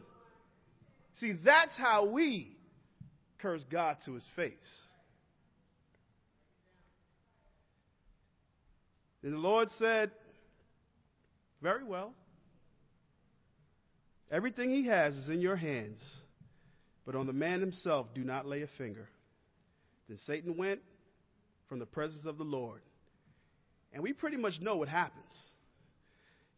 See, 1.15 1.35
that's 1.45 1.79
how 1.79 2.05
we 2.07 2.57
curse 3.39 3.65
God 3.71 3.97
to 4.07 4.15
his 4.15 4.27
face. 4.35 4.53
And 9.23 9.33
the 9.33 9.39
Lord 9.39 9.69
said, 9.79 10.11
Very 11.63 11.85
well. 11.85 12.13
Everything 14.31 14.71
he 14.71 14.87
has 14.87 15.15
is 15.17 15.29
in 15.29 15.41
your 15.41 15.57
hands. 15.57 16.01
But 17.07 17.15
on 17.15 17.27
the 17.27 17.33
man 17.33 17.61
himself, 17.61 18.09
do 18.15 18.25
not 18.25 18.47
lay 18.47 18.63
a 18.63 18.69
finger. 18.77 19.09
Then 20.09 20.19
Satan 20.27 20.57
went 20.57 20.81
from 21.69 21.79
the 21.79 21.87
presence 21.87 22.27
of 22.27 22.37
the 22.37 22.45
Lord. 22.45 22.81
And 23.93 24.03
we 24.03 24.13
pretty 24.13 24.37
much 24.37 24.61
know 24.61 24.77
what 24.77 24.89
happens. 24.89 25.33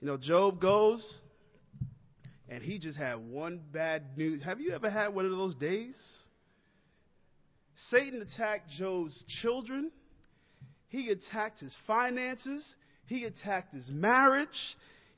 You 0.00 0.08
know, 0.08 0.16
Job 0.16 0.60
goes 0.60 1.04
and 2.48 2.62
he 2.62 2.78
just 2.78 2.96
had 2.96 3.16
one 3.16 3.60
bad 3.72 4.16
news. 4.16 4.42
Have 4.42 4.60
you 4.60 4.72
ever 4.72 4.88
had 4.88 5.14
one 5.14 5.26
of 5.26 5.30
those 5.30 5.54
days? 5.54 5.94
Satan 7.90 8.22
attacked 8.22 8.70
Job's 8.70 9.24
children. 9.42 9.90
He 10.88 11.10
attacked 11.10 11.60
his 11.60 11.76
finances. 11.86 12.64
He 13.06 13.24
attacked 13.24 13.74
his 13.74 13.88
marriage. 13.90 14.48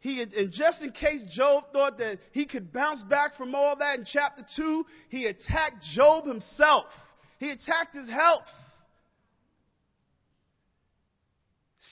He 0.00 0.23
and 0.23 0.50
just 0.52 0.80
in 0.80 0.92
case 0.92 1.23
Job 1.30 1.64
thought 1.73 1.99
that 1.99 2.19
he 2.33 2.47
could 2.47 2.73
bounce 2.73 3.02
back 3.02 3.37
from 3.37 3.54
all 3.54 3.76
that 3.76 3.99
in 3.99 4.07
chapter 4.11 4.45
2, 4.57 4.87
he 5.11 5.26
attacked 5.26 5.85
Job 5.95 6.26
himself. 6.26 6.87
He 7.38 7.50
attacked 7.50 7.95
his 7.95 8.09
health. 8.09 8.47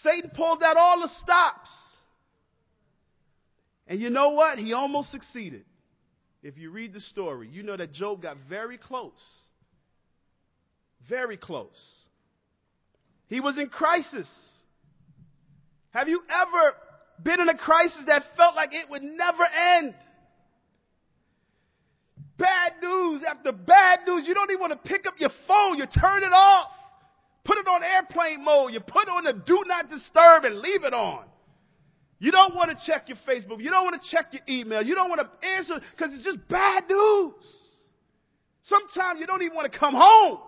Satan 0.03 0.31
pulled 0.35 0.63
out 0.63 0.77
all 0.77 1.01
the 1.01 1.11
stops. 1.21 1.69
And 3.87 4.01
you 4.01 4.11
know 4.11 4.31
what? 4.31 4.59
He 4.59 4.73
almost 4.73 5.11
succeeded. 5.11 5.65
If 6.43 6.57
you 6.57 6.71
read 6.71 6.93
the 6.95 7.01
story, 7.01 7.49
you 7.49 7.63
know 7.63 7.77
that 7.77 7.93
Job 7.93 8.23
got 8.23 8.37
very 8.49 8.79
close. 8.79 9.13
Very 11.09 11.37
close. 11.37 12.01
He 13.29 13.41
was 13.41 13.59
in 13.59 13.69
crisis. 13.69 14.29
Have 15.91 16.09
you 16.09 16.23
ever 16.29 16.75
been 17.23 17.41
in 17.41 17.49
a 17.49 17.57
crisis 17.57 18.03
that 18.07 18.23
felt 18.37 18.55
like 18.55 18.71
it 18.73 18.89
would 18.91 19.03
never 19.03 19.45
end. 19.77 19.95
Bad 22.39 22.73
news 22.81 23.23
after 23.29 23.53
bad 23.53 24.01
news. 24.07 24.27
You 24.27 24.35
don't 24.35 24.51
even 24.51 24.61
want 24.61 24.73
to 24.73 24.89
pick 24.89 25.07
up 25.07 25.15
your 25.19 25.31
phone. 25.49 25.77
You 25.77 25.87
turn 25.87 26.23
it 26.23 26.33
off. 26.33 26.69
Put 27.45 27.59
it 27.59 27.67
on 27.67 27.83
airplane 27.83 28.45
mode. 28.45 28.73
You 28.73 28.81
put 28.81 29.09
on 29.09 29.25
the 29.25 29.33
do 29.33 29.63
not 29.67 29.89
disturb 29.89 30.45
and 30.45 30.61
leave 30.61 30.85
it 30.85 30.95
on. 30.95 31.25
You 32.21 32.31
don't 32.31 32.55
want 32.55 32.71
to 32.71 32.77
check 32.87 33.09
your 33.09 33.19
Facebook. 33.29 33.63
You 33.63 33.71
don't 33.71 33.85
want 33.85 34.01
to 34.01 34.09
check 34.11 34.33
your 34.33 34.43
email. 34.49 34.83
You 34.83 34.95
don't 34.95 35.09
want 35.09 35.21
to 35.21 35.47
answer 35.47 35.81
because 35.97 36.13
it's 36.15 36.25
just 36.25 36.47
bad 36.49 36.85
news. 36.89 37.33
Sometimes 38.63 39.21
you 39.21 39.27
don't 39.27 39.43
even 39.43 39.57
want 39.57 39.73
to 39.73 39.79
come 39.79 39.95
home. 39.97 40.39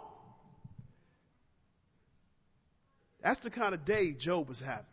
That's 3.23 3.41
the 3.41 3.50
kind 3.50 3.75
of 3.75 3.85
day 3.85 4.12
Job 4.12 4.49
was 4.49 4.61
having. 4.61 4.85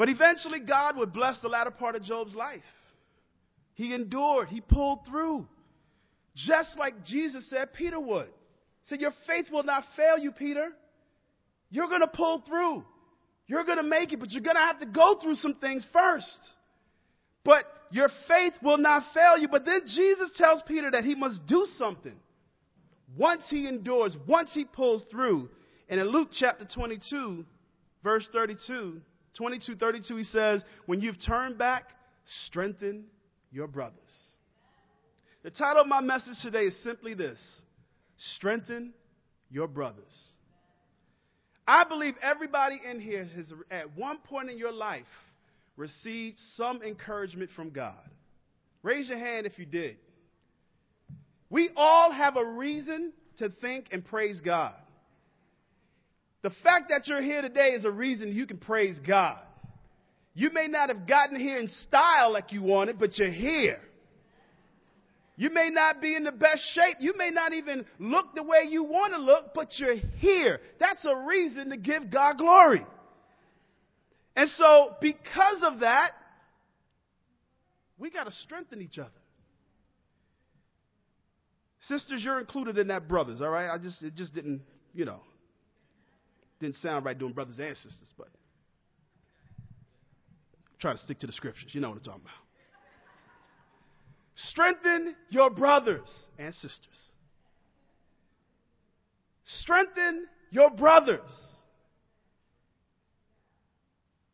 But 0.00 0.08
eventually, 0.08 0.60
God 0.60 0.96
would 0.96 1.12
bless 1.12 1.42
the 1.42 1.48
latter 1.48 1.70
part 1.70 1.94
of 1.94 2.02
Job's 2.02 2.34
life. 2.34 2.62
He 3.74 3.92
endured, 3.92 4.48
he 4.48 4.62
pulled 4.62 5.00
through. 5.06 5.46
Just 6.34 6.78
like 6.78 7.04
Jesus 7.04 7.50
said 7.50 7.74
Peter 7.74 8.00
would. 8.00 8.28
He 8.28 8.88
said, 8.88 9.02
Your 9.02 9.12
faith 9.26 9.50
will 9.52 9.62
not 9.62 9.84
fail 9.98 10.16
you, 10.16 10.32
Peter. 10.32 10.70
You're 11.68 11.88
going 11.88 12.00
to 12.00 12.06
pull 12.06 12.42
through. 12.48 12.82
You're 13.46 13.64
going 13.64 13.76
to 13.76 13.82
make 13.82 14.10
it, 14.14 14.20
but 14.20 14.30
you're 14.30 14.42
going 14.42 14.56
to 14.56 14.62
have 14.62 14.80
to 14.80 14.86
go 14.86 15.18
through 15.22 15.34
some 15.34 15.56
things 15.56 15.84
first. 15.92 16.48
But 17.44 17.64
your 17.90 18.08
faith 18.26 18.54
will 18.62 18.78
not 18.78 19.02
fail 19.12 19.36
you. 19.36 19.48
But 19.48 19.66
then 19.66 19.82
Jesus 19.84 20.30
tells 20.34 20.62
Peter 20.62 20.90
that 20.92 21.04
he 21.04 21.14
must 21.14 21.46
do 21.46 21.66
something. 21.76 22.16
Once 23.18 23.44
he 23.50 23.68
endures, 23.68 24.16
once 24.26 24.48
he 24.54 24.64
pulls 24.64 25.02
through. 25.10 25.50
And 25.90 26.00
in 26.00 26.06
Luke 26.06 26.30
chapter 26.32 26.66
22, 26.74 27.44
verse 28.02 28.26
32, 28.32 29.02
22 29.36 29.76
32, 29.76 30.16
he 30.16 30.24
says, 30.24 30.62
When 30.86 31.00
you've 31.00 31.24
turned 31.24 31.58
back, 31.58 31.84
strengthen 32.46 33.04
your 33.50 33.66
brothers. 33.66 33.96
The 35.42 35.50
title 35.50 35.82
of 35.82 35.88
my 35.88 36.00
message 36.00 36.36
today 36.42 36.64
is 36.64 36.76
simply 36.82 37.14
this 37.14 37.38
Strengthen 38.16 38.92
your 39.50 39.66
brothers. 39.66 40.04
I 41.66 41.84
believe 41.84 42.14
everybody 42.20 42.80
in 42.88 43.00
here 43.00 43.24
has, 43.24 43.52
at 43.70 43.96
one 43.96 44.18
point 44.18 44.50
in 44.50 44.58
your 44.58 44.72
life, 44.72 45.04
received 45.76 46.38
some 46.56 46.82
encouragement 46.82 47.50
from 47.54 47.70
God. 47.70 47.94
Raise 48.82 49.08
your 49.08 49.18
hand 49.18 49.46
if 49.46 49.58
you 49.58 49.66
did. 49.66 49.96
We 51.48 51.70
all 51.76 52.12
have 52.12 52.36
a 52.36 52.44
reason 52.44 53.12
to 53.38 53.48
think 53.48 53.86
and 53.92 54.04
praise 54.04 54.40
God. 54.40 54.74
The 56.42 56.50
fact 56.62 56.88
that 56.88 57.06
you're 57.06 57.22
here 57.22 57.42
today 57.42 57.70
is 57.70 57.84
a 57.84 57.90
reason 57.90 58.32
you 58.32 58.46
can 58.46 58.58
praise 58.58 58.98
God. 59.06 59.40
You 60.34 60.50
may 60.52 60.68
not 60.68 60.88
have 60.88 61.06
gotten 61.06 61.38
here 61.38 61.58
in 61.58 61.68
style 61.68 62.32
like 62.32 62.52
you 62.52 62.62
wanted, 62.62 62.98
but 62.98 63.18
you're 63.18 63.30
here. 63.30 63.80
You 65.36 65.50
may 65.50 65.70
not 65.70 66.00
be 66.00 66.14
in 66.14 66.24
the 66.24 66.32
best 66.32 66.62
shape. 66.74 66.98
You 67.00 67.14
may 67.16 67.30
not 67.30 67.52
even 67.52 67.84
look 67.98 68.34
the 68.34 68.42
way 68.42 68.68
you 68.68 68.84
want 68.84 69.14
to 69.14 69.18
look, 69.18 69.54
but 69.54 69.68
you're 69.78 69.96
here. 70.18 70.60
That's 70.78 71.04
a 71.06 71.16
reason 71.16 71.70
to 71.70 71.76
give 71.76 72.10
God 72.10 72.38
glory. 72.38 72.84
And 74.36 74.48
so, 74.50 74.96
because 75.00 75.62
of 75.62 75.80
that, 75.80 76.12
we 77.98 78.10
got 78.10 78.24
to 78.24 78.32
strengthen 78.32 78.80
each 78.80 78.98
other. 78.98 79.10
Sisters, 81.88 82.22
you're 82.22 82.38
included 82.38 82.78
in 82.78 82.88
that, 82.88 83.08
brothers, 83.08 83.40
all 83.40 83.48
right? 83.48 83.70
I 83.72 83.78
just, 83.78 84.02
it 84.02 84.14
just 84.14 84.34
didn't, 84.34 84.62
you 84.94 85.04
know, 85.04 85.20
didn't 86.60 86.76
sound 86.76 87.04
right 87.04 87.18
doing 87.18 87.32
brothers 87.32 87.58
and 87.58 87.76
sisters, 87.76 88.08
but 88.16 88.28
try 90.78 90.92
to 90.92 90.98
stick 90.98 91.18
to 91.20 91.26
the 91.26 91.32
scriptures. 91.32 91.70
You 91.72 91.80
know 91.80 91.90
what 91.90 91.98
I'm 91.98 92.04
talking 92.04 92.20
about. 92.22 92.34
Strengthen 94.34 95.16
your 95.28 95.50
brothers 95.50 96.08
and 96.38 96.54
sisters. 96.54 96.80
Strengthen 99.44 100.26
your 100.50 100.70
brothers. 100.70 101.30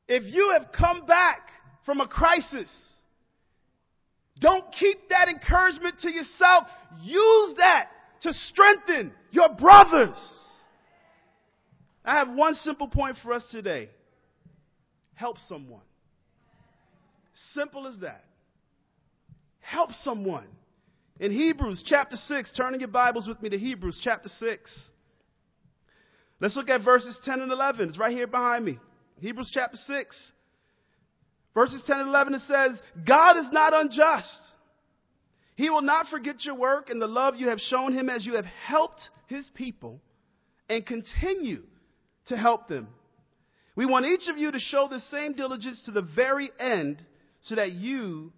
If 0.09 0.23
you 0.33 0.55
have 0.59 0.71
come 0.73 1.07
back 1.07 1.49
from 1.85 2.01
a 2.01 2.07
crisis, 2.07 2.71
don't 4.39 4.65
keep 4.79 5.09
that 5.09 5.29
encouragement 5.29 5.99
to 6.01 6.11
yourself. 6.11 6.65
Use 7.03 7.55
that 7.57 7.89
to 8.23 8.33
strengthen 8.33 9.13
your 9.31 9.49
brothers. 9.49 10.17
I 12.07 12.19
have 12.19 12.33
one 12.33 12.55
simple 12.55 12.87
point 12.87 13.17
for 13.23 13.33
us 13.33 13.45
today 13.51 13.91
help 15.15 15.39
someone. 15.49 15.83
Simple 17.53 17.87
as 17.87 17.99
that. 18.01 18.25
Help 19.61 19.91
someone. 20.03 20.47
In 21.19 21.33
Hebrews 21.33 21.83
chapter 21.85 22.17
6, 22.17 22.53
turning 22.57 22.81
your 22.81 22.89
Bibles 22.91 23.27
with 23.27 23.43
me 23.43 23.49
to 23.49 23.59
Hebrews 23.59 23.99
chapter 24.03 24.29
6. 24.29 24.89
Let's 26.39 26.55
look 26.55 26.69
at 26.69 26.85
verses 26.85 27.19
10 27.25 27.41
and 27.41 27.51
11. 27.51 27.89
It's 27.89 27.99
right 27.99 28.13
here 28.13 28.27
behind 28.27 28.65
me. 28.65 28.79
Hebrews 29.21 29.51
chapter 29.53 29.79
6. 29.87 30.33
Verses 31.55 31.83
10 31.87 32.01
and 32.01 32.09
11 32.09 32.35
it 32.35 32.43
says, 32.47 32.79
God 33.07 33.39
is 33.39 33.47
not 33.51 33.73
unjust. 33.75 34.39
He 35.57 35.71
will 35.71 35.83
not 35.83 36.09
forget 36.09 36.45
your 36.45 36.55
work 36.55 36.91
and 36.91 37.01
the 37.01 37.07
love 37.07 37.37
you 37.37 37.49
have 37.49 37.59
shown 37.59 37.95
him 37.95 38.11
as 38.11 38.27
you 38.27 38.35
have 38.35 38.45
helped 38.45 39.01
his 39.27 39.51
people 39.55 40.03
and 40.69 40.85
continue 40.85 41.63
to 42.27 42.37
help 42.37 42.69
them. 42.69 42.89
We 43.75 43.87
want 43.87 44.07
each 44.07 44.29
of 44.29 44.39
you 44.39 44.51
to 44.51 44.59
show 44.59 44.89
the 44.89 45.01
same 45.11 45.35
diligence 45.35 45.83
to 45.85 45.91
the 45.91 46.03
very 46.03 46.51
end 46.59 47.05
so 47.43 47.57
that 47.57 47.73
you, 47.73 48.33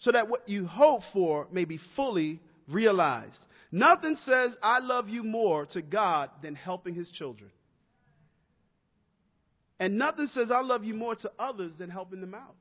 so 0.00 0.12
that 0.12 0.28
what 0.28 0.48
you 0.48 0.66
hope 0.66 1.02
for 1.12 1.46
may 1.52 1.64
be 1.64 1.78
fully 1.94 2.40
realized. 2.68 3.38
Nothing 3.70 4.16
says, 4.24 4.52
I 4.62 4.78
love 4.78 5.08
you 5.08 5.22
more 5.22 5.66
to 5.66 5.82
God 5.82 6.30
than 6.42 6.54
helping 6.54 6.94
his 6.94 7.10
children. 7.10 7.50
And 9.78 9.98
nothing 9.98 10.28
says, 10.32 10.48
I 10.50 10.62
love 10.62 10.84
you 10.84 10.94
more 10.94 11.14
to 11.16 11.30
others 11.38 11.72
than 11.78 11.90
helping 11.90 12.20
them 12.20 12.34
out. 12.34 12.56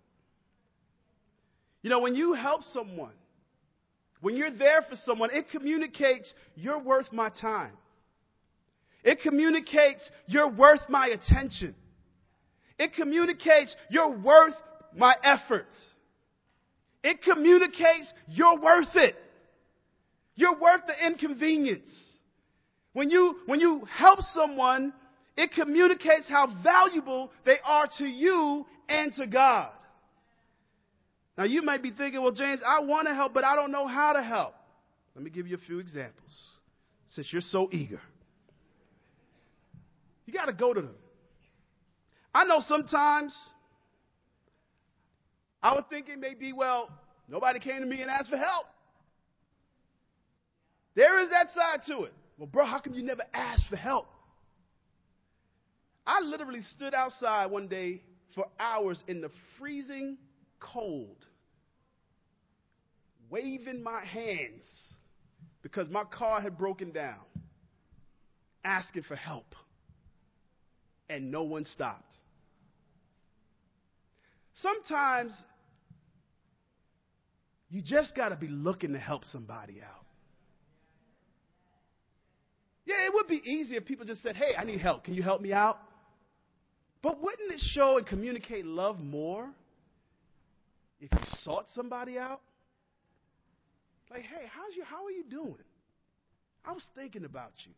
You 1.81 1.89
know, 1.89 2.01
when 2.01 2.15
you 2.15 2.33
help 2.33 2.61
someone, 2.73 3.13
when 4.19 4.35
you're 4.35 4.51
there 4.51 4.81
for 4.81 4.95
someone, 5.05 5.29
it 5.31 5.49
communicates, 5.49 6.31
you're 6.55 6.79
worth 6.79 7.11
my 7.11 7.29
time. 7.29 7.73
It 9.07 9.21
communicates, 9.21 10.01
you're 10.25 10.49
worth 10.49 10.81
my 10.89 11.07
attention. 11.07 11.73
It 12.77 12.91
communicates, 12.93 13.73
you're 13.89 14.17
worth 14.17 14.53
my 14.93 15.15
effort. 15.23 15.69
It 17.05 17.21
communicates, 17.21 18.11
you're 18.27 18.59
worth 18.59 18.93
it. 18.95 19.15
You're 20.35 20.59
worth 20.59 20.81
the 20.87 21.07
inconvenience. 21.07 21.89
When 22.91 23.09
you, 23.09 23.37
when 23.45 23.61
you 23.61 23.85
help 23.89 24.19
someone, 24.33 24.91
it 25.37 25.51
communicates 25.53 26.27
how 26.27 26.53
valuable 26.61 27.31
they 27.45 27.59
are 27.63 27.87
to 27.99 28.05
you 28.05 28.65
and 28.89 29.13
to 29.13 29.25
God. 29.25 29.71
Now 31.37 31.45
you 31.45 31.61
might 31.61 31.81
be 31.81 31.91
thinking, 31.91 32.21
well, 32.21 32.33
James, 32.33 32.59
I 32.67 32.81
want 32.81 33.07
to 33.07 33.15
help, 33.15 33.33
but 33.33 33.45
I 33.45 33.55
don't 33.55 33.71
know 33.71 33.87
how 33.87 34.11
to 34.11 34.21
help. 34.21 34.53
Let 35.15 35.23
me 35.23 35.29
give 35.29 35.47
you 35.47 35.55
a 35.55 35.65
few 35.65 35.79
examples 35.79 36.33
since 37.07 37.31
you're 37.31 37.41
so 37.41 37.69
eager. 37.71 38.01
You 40.27 40.33
got 40.33 40.45
to 40.45 40.53
go 40.53 40.73
to 40.73 40.81
them. 40.81 40.95
I 42.35 42.43
know 42.43 42.61
sometimes 42.67 43.35
I 45.63 45.73
would 45.73 45.89
think 45.89 46.09
it 46.09 46.19
may 46.19 46.35
be, 46.35 46.53
well, 46.53 46.89
nobody 47.27 47.59
came 47.59 47.79
to 47.79 47.87
me 47.87 48.01
and 48.01 48.11
asked 48.11 48.29
for 48.29 48.37
help. 48.37 48.67
There 50.95 51.19
is 51.23 51.29
that 51.29 51.47
side 51.55 51.79
to 51.87 52.03
it. 52.03 52.13
Well, 52.37 52.47
bro, 52.47 52.65
how 52.65 52.79
come 52.79 52.93
you 52.93 53.03
never 53.03 53.23
asked 53.33 53.67
for 53.69 53.77
help? 53.77 54.07
I 56.05 56.19
literally 56.21 56.61
stood 56.61 56.93
outside 56.93 57.47
one 57.47 57.67
day 57.67 58.01
for 58.35 58.45
hours 58.59 59.01
in 59.07 59.21
the 59.21 59.29
freezing 59.57 60.17
cold, 60.59 61.17
waving 63.29 63.81
my 63.81 64.03
hands 64.03 64.63
because 65.61 65.89
my 65.89 66.03
car 66.03 66.41
had 66.41 66.57
broken 66.57 66.91
down, 66.91 67.21
asking 68.63 69.03
for 69.03 69.15
help. 69.15 69.55
And 71.09 71.31
no 71.31 71.43
one 71.43 71.65
stopped. 71.65 72.13
Sometimes 74.55 75.33
you 77.69 77.81
just 77.81 78.15
got 78.15 78.29
to 78.29 78.35
be 78.35 78.47
looking 78.47 78.93
to 78.93 78.99
help 78.99 79.23
somebody 79.25 79.81
out. 79.81 80.05
Yeah, 82.85 83.05
it 83.05 83.13
would 83.13 83.27
be 83.27 83.41
easier 83.43 83.79
if 83.79 83.85
people 83.85 84.05
just 84.05 84.23
said, 84.23 84.35
Hey, 84.35 84.55
I 84.57 84.63
need 84.63 84.79
help. 84.79 85.03
Can 85.03 85.13
you 85.13 85.21
help 85.21 85.41
me 85.41 85.51
out? 85.51 85.77
But 87.03 87.21
wouldn't 87.21 87.51
it 87.51 87.61
show 87.73 87.97
and 87.97 88.07
communicate 88.07 88.65
love 88.65 88.99
more 88.99 89.49
if 90.99 91.11
you 91.11 91.19
sought 91.43 91.65
somebody 91.75 92.17
out? 92.17 92.41
Like, 94.09 94.23
hey, 94.23 94.49
how's 94.53 94.75
you 94.75 94.83
how 94.83 95.05
are 95.05 95.11
you 95.11 95.23
doing? 95.29 95.55
I 96.65 96.71
was 96.71 96.83
thinking 96.95 97.25
about 97.25 97.51
you. 97.65 97.73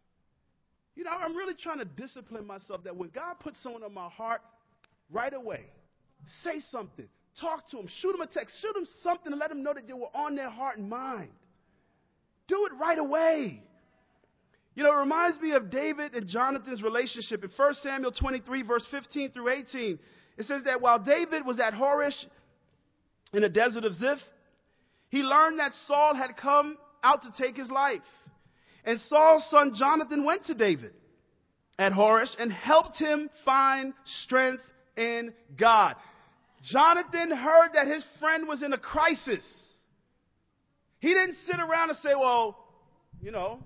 You 0.95 1.03
know, 1.03 1.11
I'm 1.11 1.35
really 1.35 1.53
trying 1.53 1.79
to 1.79 1.85
discipline 1.85 2.45
myself 2.45 2.83
that 2.83 2.95
when 2.95 3.09
God 3.09 3.35
puts 3.39 3.61
someone 3.63 3.83
on 3.83 3.93
my 3.93 4.09
heart, 4.09 4.41
right 5.11 5.33
away, 5.33 5.65
say 6.43 6.59
something, 6.71 7.07
talk 7.39 7.67
to 7.69 7.77
them, 7.77 7.87
shoot 8.01 8.11
them 8.11 8.21
a 8.21 8.27
text, 8.27 8.57
shoot 8.61 8.73
them 8.73 8.85
something, 9.01 9.31
and 9.31 9.39
let 9.39 9.49
them 9.49 9.63
know 9.63 9.73
that 9.73 9.87
you 9.87 9.97
were 9.97 10.13
on 10.13 10.35
their 10.35 10.49
heart 10.49 10.77
and 10.77 10.89
mind. 10.89 11.29
Do 12.47 12.65
it 12.65 12.73
right 12.79 12.97
away. 12.97 13.61
You 14.75 14.83
know, 14.83 14.91
it 14.93 14.99
reminds 14.99 15.39
me 15.39 15.51
of 15.51 15.69
David 15.69 16.15
and 16.15 16.27
Jonathan's 16.27 16.81
relationship. 16.81 17.43
In 17.43 17.49
1 17.55 17.73
Samuel 17.75 18.11
23, 18.11 18.63
verse 18.63 18.85
15 18.89 19.31
through 19.31 19.49
18, 19.49 19.99
it 20.37 20.45
says 20.45 20.63
that 20.65 20.81
while 20.81 20.99
David 20.99 21.45
was 21.45 21.59
at 21.59 21.73
Horesh 21.73 22.25
in 23.33 23.41
the 23.41 23.49
desert 23.49 23.83
of 23.83 23.93
Ziph, 23.95 24.19
he 25.09 25.19
learned 25.19 25.59
that 25.59 25.73
Saul 25.87 26.15
had 26.15 26.37
come 26.37 26.77
out 27.03 27.23
to 27.23 27.31
take 27.37 27.57
his 27.57 27.69
life. 27.69 27.99
And 28.85 28.99
Saul's 29.01 29.47
son 29.49 29.73
Jonathan 29.77 30.23
went 30.23 30.45
to 30.45 30.53
David 30.53 30.93
at 31.77 31.93
Horesh 31.93 32.33
and 32.39 32.51
helped 32.51 32.97
him 32.97 33.29
find 33.45 33.93
strength 34.23 34.63
in 34.97 35.33
God. 35.57 35.95
Jonathan 36.63 37.31
heard 37.31 37.69
that 37.73 37.87
his 37.87 38.03
friend 38.19 38.47
was 38.47 38.63
in 38.63 38.73
a 38.73 38.77
crisis. 38.77 39.43
He 40.99 41.09
didn't 41.09 41.35
sit 41.45 41.59
around 41.59 41.89
and 41.89 41.99
say, 41.99 42.09
well, 42.13 42.57
you 43.21 43.31
know, 43.31 43.59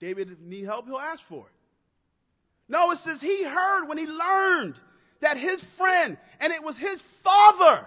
David 0.00 0.40
need 0.42 0.64
help, 0.64 0.86
he'll 0.86 0.98
ask 0.98 1.22
for 1.28 1.46
it. 1.46 1.52
No, 2.68 2.90
it 2.90 2.98
says 3.04 3.18
he 3.20 3.44
heard 3.44 3.86
when 3.86 3.98
he 3.98 4.04
learned 4.04 4.74
that 5.20 5.36
his 5.36 5.62
friend, 5.78 6.18
and 6.40 6.52
it 6.52 6.62
was 6.62 6.76
his 6.76 7.00
father 7.22 7.86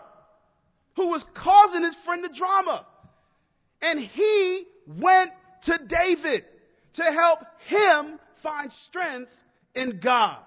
who 0.96 1.10
was 1.10 1.24
causing 1.36 1.84
his 1.84 1.96
friend 2.06 2.24
the 2.24 2.36
drama. 2.36 2.86
And 3.82 4.00
he 4.00 4.66
went 4.88 5.32
to 5.66 5.78
David 5.88 6.46
to 6.96 7.04
help 7.04 7.40
him 7.68 8.20
find 8.42 8.72
strength 8.88 9.32
in 9.76 10.00
God. 10.04 10.40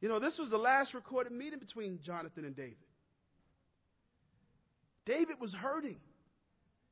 You 0.00 0.08
know, 0.08 0.20
this 0.20 0.38
was 0.38 0.48
the 0.48 0.58
last 0.58 0.94
recorded 0.94 1.32
meeting 1.32 1.58
between 1.58 1.98
Jonathan 2.04 2.44
and 2.44 2.54
David. 2.54 2.76
David 5.04 5.40
was 5.40 5.52
hurting. 5.54 5.96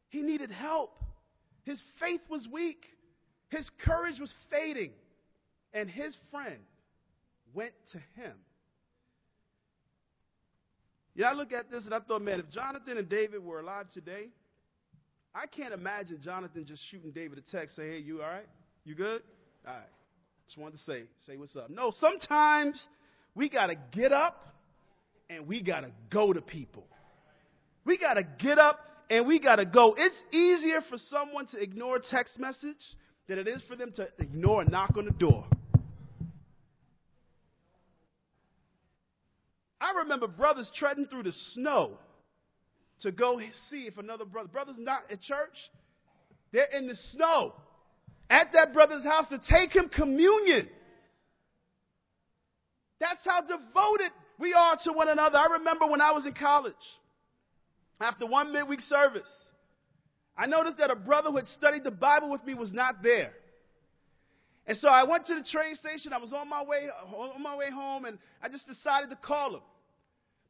He 0.09 0.23
needed 0.23 0.51
help. 0.51 0.99
His 1.65 1.81
faith 2.01 2.23
was 2.29 2.49
weak. 2.51 2.85
His 3.51 3.69
courage 3.85 4.19
was 4.19 4.33
fading. 4.51 4.91
And 5.73 5.89
his 5.89 6.17
friend 6.31 6.59
went 7.55 7.73
to 7.93 7.99
him. 8.21 8.33
Yeah, 11.15 11.31
I 11.31 11.33
look 11.35 11.53
at 11.53 11.71
this 11.71 11.85
and 11.85 11.95
I 11.95 12.01
thought, 12.01 12.23
man, 12.23 12.41
if 12.41 12.51
Jonathan 12.51 12.99
and 12.99 13.09
David 13.09 13.43
were 13.45 13.61
alive 13.61 13.87
today, 13.93 14.29
I 15.37 15.47
can't 15.47 15.75
imagine 15.75 16.21
Jonathan 16.25 16.65
just 16.65 16.83
shooting 16.91 17.11
David 17.11 17.37
a 17.37 17.43
text, 17.53 17.77
say, 17.77 17.91
hey, 17.91 17.99
you 17.99 18.23
all 18.23 18.29
right? 18.29 18.49
You 18.85 18.95
good? 18.95 19.21
All 19.67 19.75
right. 19.75 19.83
Just 20.47 20.57
wanted 20.57 20.79
to 20.79 20.85
say, 20.85 21.03
say 21.27 21.37
what's 21.37 21.55
up. 21.55 21.69
No, 21.69 21.93
sometimes 22.01 22.83
we 23.35 23.51
got 23.51 23.67
to 23.67 23.77
get 23.93 24.13
up 24.13 24.47
and 25.29 25.47
we 25.47 25.63
got 25.63 25.83
to 25.83 25.91
go 26.11 26.33
to 26.33 26.41
people. 26.41 26.87
We 27.85 27.99
got 27.99 28.15
to 28.15 28.23
get 28.23 28.59
up 28.59 28.81
and 29.11 29.27
we 29.27 29.39
got 29.39 29.57
to 29.57 29.67
go. 29.67 29.95
It's 29.99 30.17
easier 30.33 30.81
for 30.89 30.97
someone 31.11 31.47
to 31.49 31.63
ignore 31.63 31.97
a 31.97 32.01
text 32.01 32.39
message 32.39 32.81
than 33.29 33.39
it 33.39 33.47
is 33.47 33.61
for 33.69 33.77
them 33.77 33.93
to 33.97 34.09
ignore 34.19 34.63
a 34.63 34.65
knock 34.65 34.97
on 34.97 35.05
the 35.05 35.11
door. 35.11 35.45
I 39.79 39.99
remember 39.99 40.29
brothers 40.29 40.71
treading 40.75 41.07
through 41.07 41.25
the 41.25 41.35
snow 41.53 41.99
to 43.03 43.13
go 43.13 43.41
see 43.71 43.83
if 43.83 43.99
another 43.99 44.25
brother, 44.25 44.49
brother's 44.49 44.79
not 44.79 45.03
at 45.11 45.21
church, 45.21 45.55
they're 46.53 46.69
in 46.77 46.87
the 46.89 46.97
snow 47.13 47.53
at 48.31 48.53
that 48.55 48.73
brother's 48.73 49.05
house 49.05 49.29
to 49.29 49.41
take 49.49 49.75
him 49.75 49.89
communion. 49.89 50.69
That's 52.99 53.21
how 53.25 53.43
devoted 53.43 54.11
we 54.39 54.55
are 54.55 54.77
to 54.85 54.93
one 54.93 55.09
another. 55.09 55.37
I 55.37 55.47
remember 55.59 55.87
when 55.87 56.01
I 56.01 56.13
was 56.13 56.27
in 56.27 56.35
college, 56.35 56.75
after 58.01 58.27
one 58.27 58.53
midweek 58.53 58.81
service, 58.81 59.31
I 60.37 60.47
noticed 60.47 60.79
that 60.79 60.91
a 60.91 60.97
brother 60.97 61.31
who 61.31 61.37
had 61.37 61.49
studied 61.49 61.85
the 61.85 61.91
Bible 61.91 62.31
with 62.31 62.45
me 62.45 62.55
was 62.55 62.73
not 62.73 63.03
there. 63.03 63.33
And 64.67 64.77
so 64.79 64.89
I 64.89 65.05
went 65.05 65.27
to 65.27 65.35
the 65.35 65.45
train 65.45 65.75
station. 65.77 66.13
I 66.13 66.19
was 66.19 66.33
on 66.33 66.49
my 66.49 66.63
way 66.65 66.89
on 67.15 67.43
my 67.43 67.57
way 67.57 67.71
home, 67.73 68.05
and 68.05 68.19
I 68.43 68.49
just 68.49 68.67
decided 68.67 69.11
to 69.11 69.17
call 69.17 69.55
him. 69.55 69.63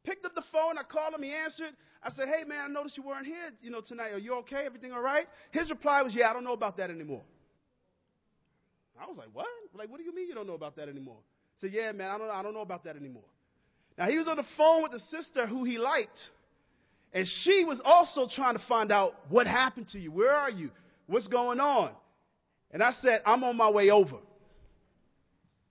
Picked 0.03 0.25
up 0.25 0.33
the 0.33 0.43
phone. 0.51 0.77
I 0.77 0.83
called 0.83 1.13
him. 1.13 1.21
He 1.21 1.33
answered. 1.33 1.73
I 2.07 2.09
said, 2.11 2.29
"Hey 2.29 2.45
man, 2.45 2.59
I 2.63 2.67
noticed 2.69 2.95
you 2.95 3.03
weren't 3.03 3.25
here, 3.25 3.51
you 3.61 3.69
know, 3.69 3.81
tonight. 3.81 4.13
Are 4.13 4.17
you 4.17 4.35
okay? 4.35 4.65
Everything 4.65 4.93
all 4.93 5.01
right?" 5.01 5.27
His 5.51 5.69
reply 5.69 6.01
was, 6.03 6.15
"Yeah, 6.15 6.29
I 6.29 6.33
don't 6.33 6.45
know 6.45 6.53
about 6.53 6.77
that 6.77 6.89
anymore." 6.89 7.23
I 8.99 9.05
was 9.05 9.17
like, 9.17 9.27
"What? 9.33 9.47
Like, 9.75 9.89
what 9.89 9.97
do 9.97 10.03
you 10.03 10.15
mean 10.15 10.29
you 10.29 10.33
don't 10.33 10.47
know 10.47 10.53
about 10.53 10.77
that 10.77 10.87
anymore?" 10.87 11.17
I 11.19 11.61
said, 11.61 11.73
"Yeah, 11.73 11.91
man, 11.91 12.09
I 12.09 12.17
don't, 12.17 12.29
I 12.29 12.41
don't 12.41 12.53
know 12.53 12.61
about 12.61 12.85
that 12.85 12.95
anymore." 12.95 13.25
Now 13.97 14.07
he 14.07 14.17
was 14.17 14.27
on 14.29 14.37
the 14.37 14.45
phone 14.55 14.83
with 14.83 14.93
the 14.93 14.99
sister 14.99 15.47
who 15.47 15.65
he 15.65 15.77
liked, 15.77 16.17
And 17.13 17.27
she 17.43 17.65
was 17.65 17.81
also 17.83 18.27
trying 18.33 18.55
to 18.55 18.63
find 18.67 18.91
out 18.91 19.15
what 19.29 19.45
happened 19.45 19.89
to 19.89 19.99
you. 19.99 20.11
Where 20.11 20.33
are 20.33 20.51
you? 20.51 20.71
What's 21.07 21.27
going 21.27 21.59
on? 21.59 21.91
And 22.71 22.81
I 22.83 22.91
said, 23.01 23.21
I'm 23.25 23.43
on 23.43 23.57
my 23.57 23.69
way 23.69 23.89
over. 23.89 24.17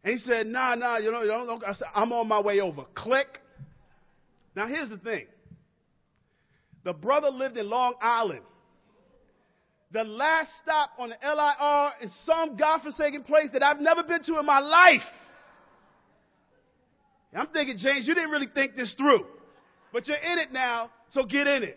And 0.04 0.12
he 0.12 0.18
said, 0.18 0.46
Nah, 0.46 0.74
nah, 0.74 0.98
you 0.98 1.10
know, 1.10 1.60
I 1.66 1.72
said, 1.72 1.88
I'm 1.94 2.12
on 2.12 2.28
my 2.28 2.40
way 2.40 2.60
over. 2.60 2.84
Click. 2.94 3.40
Now 4.54 4.66
here's 4.66 4.90
the 4.90 4.98
thing. 4.98 5.26
The 6.86 6.92
brother 6.92 7.30
lived 7.30 7.56
in 7.56 7.68
Long 7.68 7.94
Island. 8.00 8.42
The 9.90 10.04
last 10.04 10.50
stop 10.62 10.90
on 11.00 11.08
the 11.08 11.16
LIRR 11.16 11.90
is 12.00 12.16
some 12.24 12.56
godforsaken 12.56 13.24
place 13.24 13.48
that 13.54 13.62
I've 13.64 13.80
never 13.80 14.04
been 14.04 14.22
to 14.22 14.38
in 14.38 14.46
my 14.46 14.60
life. 14.60 15.02
I'm 17.34 17.48
thinking, 17.48 17.76
James, 17.76 18.06
you 18.06 18.14
didn't 18.14 18.30
really 18.30 18.46
think 18.54 18.76
this 18.76 18.94
through. 18.96 19.26
But 19.92 20.06
you're 20.06 20.16
in 20.16 20.38
it 20.38 20.52
now, 20.52 20.90
so 21.10 21.24
get 21.24 21.48
in 21.48 21.64
it. 21.64 21.76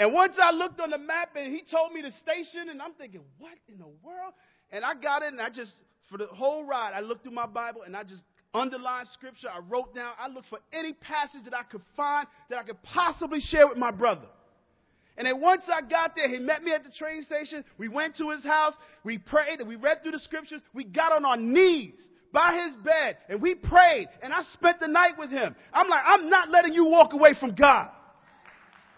And 0.00 0.12
once 0.12 0.36
I 0.42 0.50
looked 0.50 0.80
on 0.80 0.90
the 0.90 0.98
map 0.98 1.30
and 1.36 1.54
he 1.54 1.62
told 1.70 1.92
me 1.92 2.02
the 2.02 2.10
station, 2.10 2.70
and 2.70 2.82
I'm 2.82 2.94
thinking, 2.94 3.20
what 3.38 3.54
in 3.68 3.78
the 3.78 3.86
world? 4.02 4.34
And 4.72 4.84
I 4.84 4.94
got 4.94 5.22
it 5.22 5.28
and 5.28 5.40
I 5.40 5.48
just, 5.48 5.72
for 6.10 6.18
the 6.18 6.26
whole 6.26 6.66
ride, 6.66 6.90
I 6.92 7.00
looked 7.00 7.22
through 7.22 7.34
my 7.34 7.46
Bible 7.46 7.82
and 7.82 7.96
I 7.96 8.02
just 8.02 8.24
underlined 8.54 9.08
scripture. 9.08 9.48
I 9.48 9.60
wrote 9.60 9.94
down, 9.94 10.12
I 10.18 10.28
looked 10.28 10.48
for 10.48 10.58
any 10.72 10.92
passage 10.92 11.44
that 11.44 11.54
I 11.54 11.62
could 11.62 11.82
find 11.96 12.26
that 12.50 12.58
I 12.58 12.62
could 12.62 12.82
possibly 12.82 13.40
share 13.40 13.68
with 13.68 13.78
my 13.78 13.90
brother. 13.90 14.26
And 15.16 15.26
then 15.26 15.40
once 15.40 15.64
I 15.72 15.82
got 15.82 16.16
there, 16.16 16.28
he 16.28 16.38
met 16.38 16.62
me 16.62 16.72
at 16.72 16.84
the 16.84 16.90
train 16.90 17.22
station. 17.22 17.64
We 17.76 17.88
went 17.88 18.16
to 18.16 18.30
his 18.30 18.42
house. 18.44 18.74
We 19.04 19.18
prayed 19.18 19.60
and 19.60 19.68
we 19.68 19.76
read 19.76 20.02
through 20.02 20.12
the 20.12 20.18
scriptures. 20.18 20.62
We 20.72 20.84
got 20.84 21.12
on 21.12 21.24
our 21.24 21.36
knees 21.36 22.00
by 22.32 22.64
his 22.64 22.76
bed 22.76 23.18
and 23.28 23.42
we 23.42 23.54
prayed 23.54 24.08
and 24.22 24.32
I 24.32 24.42
spent 24.54 24.80
the 24.80 24.88
night 24.88 25.12
with 25.18 25.30
him. 25.30 25.54
I'm 25.72 25.88
like, 25.88 26.02
I'm 26.04 26.30
not 26.30 26.50
letting 26.50 26.72
you 26.72 26.86
walk 26.86 27.12
away 27.12 27.34
from 27.38 27.54
God. 27.54 27.90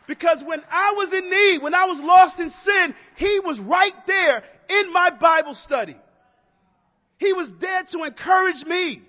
Because 0.06 0.42
when 0.44 0.60
I 0.70 0.92
was 0.96 1.12
in 1.12 1.30
need, 1.30 1.62
when 1.62 1.74
I 1.74 1.86
was 1.86 1.98
lost 2.00 2.38
in 2.38 2.50
sin, 2.64 2.94
he 3.16 3.40
was 3.44 3.58
right 3.60 3.94
there 4.06 4.44
in 4.68 4.92
my 4.92 5.10
Bible 5.10 5.54
study. 5.54 5.96
He 7.18 7.32
was 7.32 7.50
there 7.60 7.84
to 7.92 8.04
encourage 8.04 8.64
me. 8.66 9.02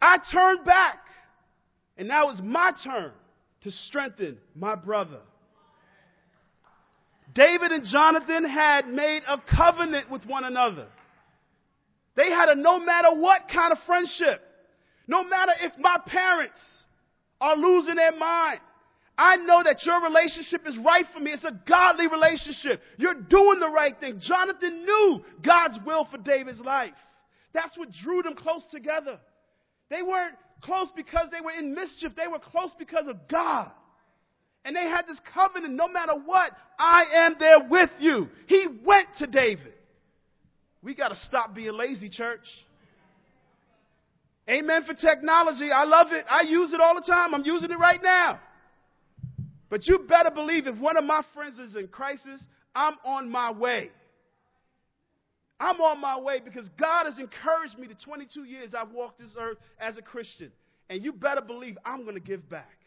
I 0.00 0.18
turned 0.32 0.64
back 0.64 0.98
and 1.96 2.06
now 2.06 2.30
it's 2.30 2.40
my 2.42 2.72
turn 2.84 3.12
to 3.62 3.70
strengthen 3.70 4.38
my 4.54 4.76
brother. 4.76 5.20
David 7.34 7.72
and 7.72 7.84
Jonathan 7.84 8.44
had 8.44 8.88
made 8.88 9.22
a 9.28 9.38
covenant 9.54 10.10
with 10.10 10.24
one 10.24 10.44
another. 10.44 10.86
They 12.16 12.30
had 12.30 12.48
a 12.48 12.54
no 12.54 12.78
matter 12.78 13.08
what 13.14 13.42
kind 13.52 13.72
of 13.72 13.78
friendship. 13.86 14.40
No 15.06 15.24
matter 15.24 15.52
if 15.62 15.72
my 15.78 15.98
parents 16.06 16.60
are 17.40 17.56
losing 17.56 17.96
their 17.96 18.16
mind. 18.16 18.60
I 19.16 19.36
know 19.36 19.62
that 19.64 19.84
your 19.84 20.00
relationship 20.02 20.66
is 20.66 20.78
right 20.78 21.04
for 21.12 21.18
me. 21.18 21.32
It's 21.32 21.44
a 21.44 21.60
godly 21.68 22.06
relationship. 22.06 22.80
You're 22.98 23.14
doing 23.14 23.58
the 23.58 23.68
right 23.68 23.98
thing. 23.98 24.20
Jonathan 24.20 24.84
knew 24.84 25.24
God's 25.44 25.78
will 25.84 26.06
for 26.08 26.18
David's 26.18 26.60
life. 26.60 26.94
That's 27.52 27.76
what 27.76 27.90
drew 27.90 28.22
them 28.22 28.34
close 28.34 28.64
together. 28.70 29.18
They 29.90 30.02
weren't 30.02 30.34
close 30.62 30.90
because 30.94 31.28
they 31.30 31.40
were 31.40 31.52
in 31.52 31.74
mischief. 31.74 32.12
They 32.16 32.28
were 32.28 32.38
close 32.38 32.70
because 32.78 33.06
of 33.06 33.16
God. 33.28 33.70
And 34.64 34.76
they 34.76 34.84
had 34.84 35.06
this 35.06 35.20
covenant 35.32 35.74
no 35.74 35.88
matter 35.88 36.12
what, 36.12 36.52
I 36.78 37.04
am 37.26 37.36
there 37.38 37.68
with 37.68 37.90
you. 38.00 38.28
He 38.46 38.66
went 38.84 39.08
to 39.18 39.26
David. 39.26 39.74
We 40.82 40.94
got 40.94 41.08
to 41.08 41.16
stop 41.16 41.54
being 41.54 41.72
lazy, 41.72 42.10
church. 42.10 42.46
Amen 44.48 44.84
for 44.84 44.94
technology. 44.94 45.70
I 45.70 45.84
love 45.84 46.08
it. 46.10 46.24
I 46.28 46.42
use 46.42 46.72
it 46.72 46.80
all 46.80 46.94
the 46.94 47.06
time. 47.06 47.34
I'm 47.34 47.44
using 47.44 47.70
it 47.70 47.78
right 47.78 48.00
now. 48.02 48.40
But 49.68 49.86
you 49.86 50.00
better 50.08 50.30
believe 50.30 50.66
if 50.66 50.78
one 50.78 50.96
of 50.96 51.04
my 51.04 51.22
friends 51.34 51.58
is 51.58 51.76
in 51.76 51.88
crisis, 51.88 52.42
I'm 52.74 52.94
on 53.04 53.30
my 53.30 53.52
way. 53.52 53.90
I'm 55.60 55.80
on 55.80 56.00
my 56.00 56.18
way 56.20 56.40
because 56.44 56.68
God 56.78 57.06
has 57.06 57.18
encouraged 57.18 57.78
me 57.78 57.88
the 57.88 57.94
22 57.94 58.44
years 58.44 58.74
I've 58.74 58.92
walked 58.92 59.18
this 59.18 59.34
earth 59.38 59.58
as 59.80 59.98
a 59.98 60.02
Christian. 60.02 60.52
And 60.88 61.04
you 61.04 61.12
better 61.12 61.40
believe 61.40 61.76
I'm 61.84 62.02
going 62.04 62.14
to 62.14 62.20
give 62.20 62.48
back. 62.48 62.78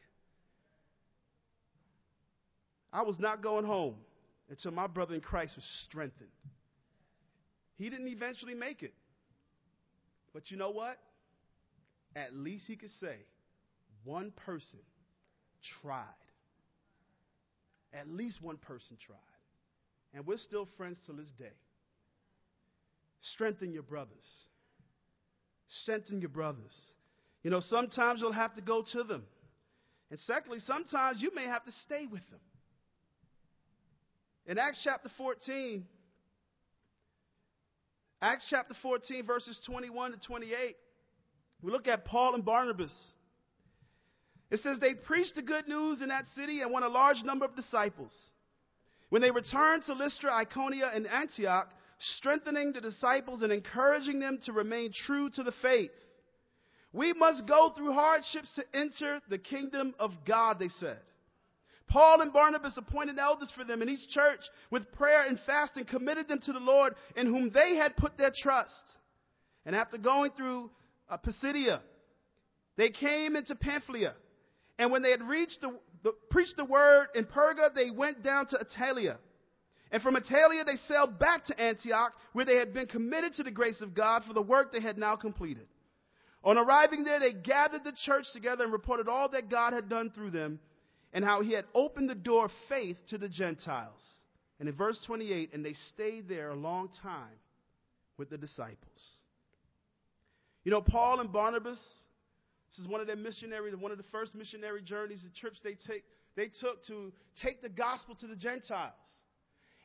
I 2.93 3.03
was 3.03 3.19
not 3.19 3.41
going 3.41 3.65
home 3.65 3.95
until 4.49 4.71
my 4.71 4.87
brother 4.87 5.15
in 5.15 5.21
Christ 5.21 5.55
was 5.55 5.65
strengthened. 5.85 6.29
He 7.77 7.89
didn't 7.89 8.07
eventually 8.07 8.53
make 8.53 8.83
it. 8.83 8.93
But 10.33 10.51
you 10.51 10.57
know 10.57 10.71
what? 10.71 10.97
At 12.15 12.33
least 12.33 12.65
he 12.67 12.75
could 12.75 12.91
say, 12.99 13.15
one 14.03 14.31
person 14.31 14.79
tried. 15.81 16.05
At 17.93 18.07
least 18.09 18.41
one 18.41 18.57
person 18.57 18.97
tried. 19.05 19.17
And 20.13 20.25
we're 20.25 20.37
still 20.37 20.67
friends 20.77 20.99
to 21.07 21.13
this 21.13 21.29
day. 21.37 21.53
Strengthen 23.21 23.71
your 23.71 23.83
brothers. 23.83 24.25
Strengthen 25.83 26.19
your 26.19 26.29
brothers. 26.29 26.75
You 27.43 27.51
know, 27.51 27.59
sometimes 27.59 28.21
you'll 28.21 28.31
have 28.31 28.55
to 28.55 28.61
go 28.61 28.83
to 28.93 29.03
them. 29.03 29.23
And 30.09 30.19
secondly, 30.21 30.59
sometimes 30.65 31.21
you 31.21 31.31
may 31.33 31.45
have 31.45 31.63
to 31.65 31.71
stay 31.83 32.05
with 32.11 32.27
them. 32.29 32.39
In 34.45 34.57
Acts 34.57 34.81
chapter 34.83 35.09
14, 35.17 35.85
Acts 38.21 38.45
chapter 38.49 38.75
14, 38.81 39.25
verses 39.25 39.59
21 39.65 40.11
to 40.11 40.17
28. 40.19 40.75
We 41.63 41.71
look 41.71 41.87
at 41.87 42.05
Paul 42.05 42.35
and 42.35 42.43
Barnabas. 42.43 42.91
It 44.49 44.59
says, 44.61 44.79
They 44.79 44.93
preached 44.93 45.35
the 45.35 45.41
good 45.41 45.67
news 45.67 46.01
in 46.01 46.09
that 46.09 46.25
city 46.35 46.61
and 46.61 46.71
won 46.71 46.83
a 46.83 46.89
large 46.89 47.23
number 47.23 47.45
of 47.45 47.55
disciples. 47.55 48.11
When 49.09 49.21
they 49.21 49.31
returned 49.31 49.83
to 49.83 49.93
Lystra, 49.93 50.31
Iconium, 50.33 50.89
and 50.93 51.07
Antioch, 51.07 51.69
strengthening 52.17 52.73
the 52.73 52.81
disciples 52.81 53.41
and 53.41 53.51
encouraging 53.51 54.19
them 54.19 54.39
to 54.45 54.53
remain 54.53 54.91
true 55.05 55.29
to 55.31 55.43
the 55.43 55.53
faith. 55.61 55.91
We 56.93 57.13
must 57.13 57.47
go 57.47 57.71
through 57.75 57.93
hardships 57.93 58.51
to 58.55 58.65
enter 58.73 59.19
the 59.29 59.37
kingdom 59.37 59.93
of 59.99 60.11
God, 60.25 60.59
they 60.59 60.69
said. 60.79 60.99
Paul 61.87 62.21
and 62.21 62.31
Barnabas 62.31 62.77
appointed 62.77 63.19
elders 63.19 63.51
for 63.55 63.65
them 63.65 63.81
in 63.81 63.89
each 63.89 64.07
church 64.09 64.39
with 64.69 64.91
prayer 64.93 65.27
and 65.27 65.39
fasting, 65.45 65.85
committed 65.85 66.27
them 66.27 66.39
to 66.45 66.53
the 66.53 66.59
Lord 66.59 66.95
in 67.15 67.27
whom 67.27 67.51
they 67.51 67.75
had 67.75 67.97
put 67.97 68.17
their 68.17 68.31
trust. 68.35 68.83
And 69.65 69.75
after 69.75 69.97
going 69.97 70.31
through 70.31 70.71
uh, 71.09 71.17
Pisidia, 71.17 71.81
they 72.77 72.89
came 72.89 73.35
into 73.35 73.55
Pamphylia. 73.55 74.13
And 74.79 74.91
when 74.91 75.01
they 75.01 75.11
had 75.11 75.21
reached 75.21 75.59
the, 75.61 75.77
the, 76.03 76.13
preached 76.29 76.55
the 76.57 76.65
word 76.65 77.07
in 77.13 77.25
Perga, 77.25 77.73
they 77.75 77.91
went 77.91 78.23
down 78.23 78.47
to 78.47 78.57
Attalia. 78.57 79.17
And 79.91 80.01
from 80.01 80.15
Attalia, 80.15 80.65
they 80.65 80.77
sailed 80.87 81.19
back 81.19 81.45
to 81.45 81.59
Antioch, 81.59 82.13
where 82.31 82.45
they 82.45 82.55
had 82.55 82.73
been 82.73 82.87
committed 82.87 83.33
to 83.35 83.43
the 83.43 83.51
grace 83.51 83.81
of 83.81 83.93
God 83.93 84.23
for 84.25 84.33
the 84.33 84.41
work 84.41 84.71
they 84.71 84.79
had 84.79 84.97
now 84.97 85.17
completed. 85.17 85.67
On 86.43 86.57
arriving 86.57 87.03
there, 87.03 87.19
they 87.19 87.33
gathered 87.33 87.83
the 87.83 87.93
church 88.05 88.25
together 88.33 88.63
and 88.63 88.73
reported 88.73 89.07
all 89.07 89.29
that 89.29 89.49
God 89.49 89.73
had 89.73 89.89
done 89.89 90.09
through 90.09 90.31
them 90.31 90.59
and 91.13 91.25
how 91.25 91.41
he 91.41 91.51
had 91.51 91.65
opened 91.75 92.09
the 92.09 92.15
door 92.15 92.45
of 92.45 92.51
faith 92.69 92.97
to 93.09 93.17
the 93.17 93.27
Gentiles. 93.29 94.01
And 94.59 94.69
in 94.69 94.75
verse 94.75 94.99
28, 95.05 95.53
and 95.53 95.65
they 95.65 95.75
stayed 95.93 96.29
there 96.29 96.51
a 96.51 96.55
long 96.55 96.89
time 97.03 97.37
with 98.17 98.29
the 98.29 98.37
disciples. 98.37 98.77
You 100.63 100.71
know, 100.71 100.81
Paul 100.81 101.19
and 101.19 101.31
Barnabas, 101.31 101.79
this 102.69 102.79
is 102.79 102.87
one 102.87 103.01
of 103.01 103.07
their 103.07 103.15
missionary, 103.15 103.73
one 103.75 103.91
of 103.91 103.97
the 103.97 104.05
first 104.11 104.35
missionary 104.35 104.81
journeys, 104.81 105.21
the 105.23 105.39
trips 105.39 105.59
they, 105.63 105.75
take, 105.87 106.03
they 106.35 106.49
took 106.61 106.85
to 106.87 107.11
take 107.41 107.61
the 107.61 107.69
gospel 107.69 108.15
to 108.15 108.27
the 108.27 108.35
Gentiles. 108.35 108.93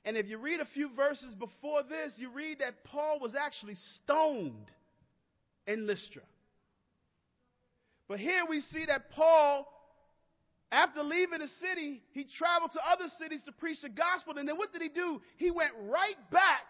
And 0.07 0.17
if 0.17 0.27
you 0.29 0.39
read 0.39 0.61
a 0.61 0.67
few 0.67 0.89
verses 0.95 1.35
before 1.35 1.83
this, 1.83 2.13
you 2.17 2.31
read 2.31 2.61
that 2.61 2.85
Paul 2.85 3.19
was 3.21 3.35
actually 3.35 3.75
stoned 3.75 4.71
in 5.67 5.87
Lystra. 5.87 6.23
But 8.09 8.21
here 8.21 8.45
we 8.49 8.61
see 8.61 8.87
that 8.87 9.11
Paul 9.11 9.67
after 10.71 11.03
leaving 11.03 11.39
the 11.39 11.49
city, 11.61 12.03
he 12.13 12.25
traveled 12.25 12.73
to 12.73 12.81
other 12.91 13.07
cities 13.19 13.41
to 13.45 13.53
preach 13.53 13.83
the 13.83 13.89
gospel. 13.89 14.37
And 14.37 14.49
then 14.49 14.57
what 14.57 14.73
did 14.73 14.83
he 14.83 14.89
do? 14.89 15.21
He 15.37 15.51
went 15.51 15.73
right 15.83 16.17
back 16.33 16.67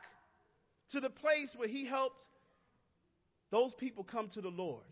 to 0.91 1.01
the 1.01 1.11
place 1.11 1.51
where 1.57 1.69
he 1.69 1.87
helped 1.87 2.23
those 3.51 3.73
people 3.75 4.05
come 4.05 4.29
to 4.31 4.41
the 4.41 4.49
Lord. 4.49 4.85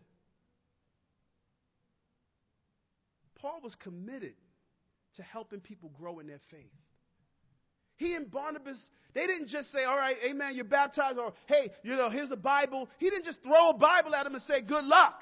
Paul 3.35 3.59
was 3.63 3.75
committed 3.75 4.33
to 5.15 5.23
helping 5.23 5.59
people 5.59 5.91
grow 5.97 6.19
in 6.19 6.27
their 6.27 6.41
faith. 6.49 6.71
He 7.97 8.13
and 8.13 8.29
Barnabas, 8.29 8.79
they 9.13 9.25
didn't 9.27 9.47
just 9.47 9.71
say, 9.71 9.83
All 9.83 9.97
right, 9.97 10.15
amen, 10.29 10.55
you're 10.55 10.65
baptized, 10.65 11.17
or 11.17 11.33
hey, 11.47 11.71
you 11.83 11.95
know, 11.95 12.09
here's 12.09 12.31
a 12.31 12.35
Bible. 12.35 12.89
He 12.97 13.09
didn't 13.09 13.25
just 13.25 13.41
throw 13.43 13.69
a 13.69 13.77
Bible 13.77 14.13
at 14.13 14.25
him 14.25 14.35
and 14.35 14.43
say, 14.43 14.61
Good 14.61 14.85
luck. 14.85 15.19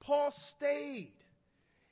Paul 0.00 0.34
stayed. 0.56 1.12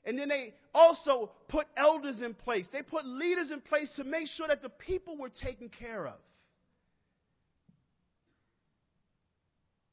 And 0.05 0.19
then 0.19 0.29
they 0.29 0.55
also 0.75 1.33
put 1.49 1.67
elders 1.77 2.23
in 2.23 2.33
place. 2.35 2.67
They 2.73 2.83
put 2.83 3.05
leaders 3.05 3.51
in 3.51 3.61
place 3.61 3.93
to 3.97 4.05
make 4.05 4.27
sure 4.29 4.49
that 4.49 4.63
the 4.63 4.71
people 4.71 5.19
were 5.19 5.29
taken 5.29 5.69
care 5.69 6.07
of. 6.07 6.15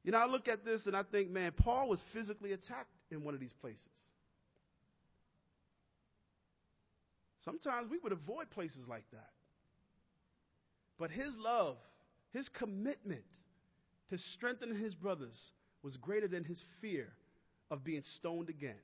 You 0.03 0.11
know, 0.11 0.19
I 0.19 0.27
look 0.27 0.47
at 0.47 0.63
this 0.63 0.85
and 0.85 0.95
I 0.95 1.03
think, 1.03 1.31
man, 1.31 1.51
Paul 1.51 1.89
was 1.89 1.99
physically 2.13 2.53
attacked 2.53 2.91
in 3.09 3.23
one 3.23 3.33
of 3.33 3.39
these 3.39 3.53
places. 3.53 3.81
Sometimes 7.45 7.89
we 7.89 7.99
would 7.99 8.11
avoid 8.11 8.49
places 8.49 8.81
like 8.89 9.05
that. 9.11 9.29
But 10.97 11.11
his 11.11 11.33
love, 11.37 11.77
his 12.31 12.49
commitment 12.49 13.23
to 14.09 14.17
strengthen 14.35 14.75
his 14.75 14.95
brothers 14.95 15.37
was 15.83 15.95
greater 15.97 16.27
than 16.27 16.43
his 16.43 16.61
fear 16.81 17.07
of 17.69 17.83
being 17.83 18.01
stoned 18.17 18.49
again. 18.49 18.75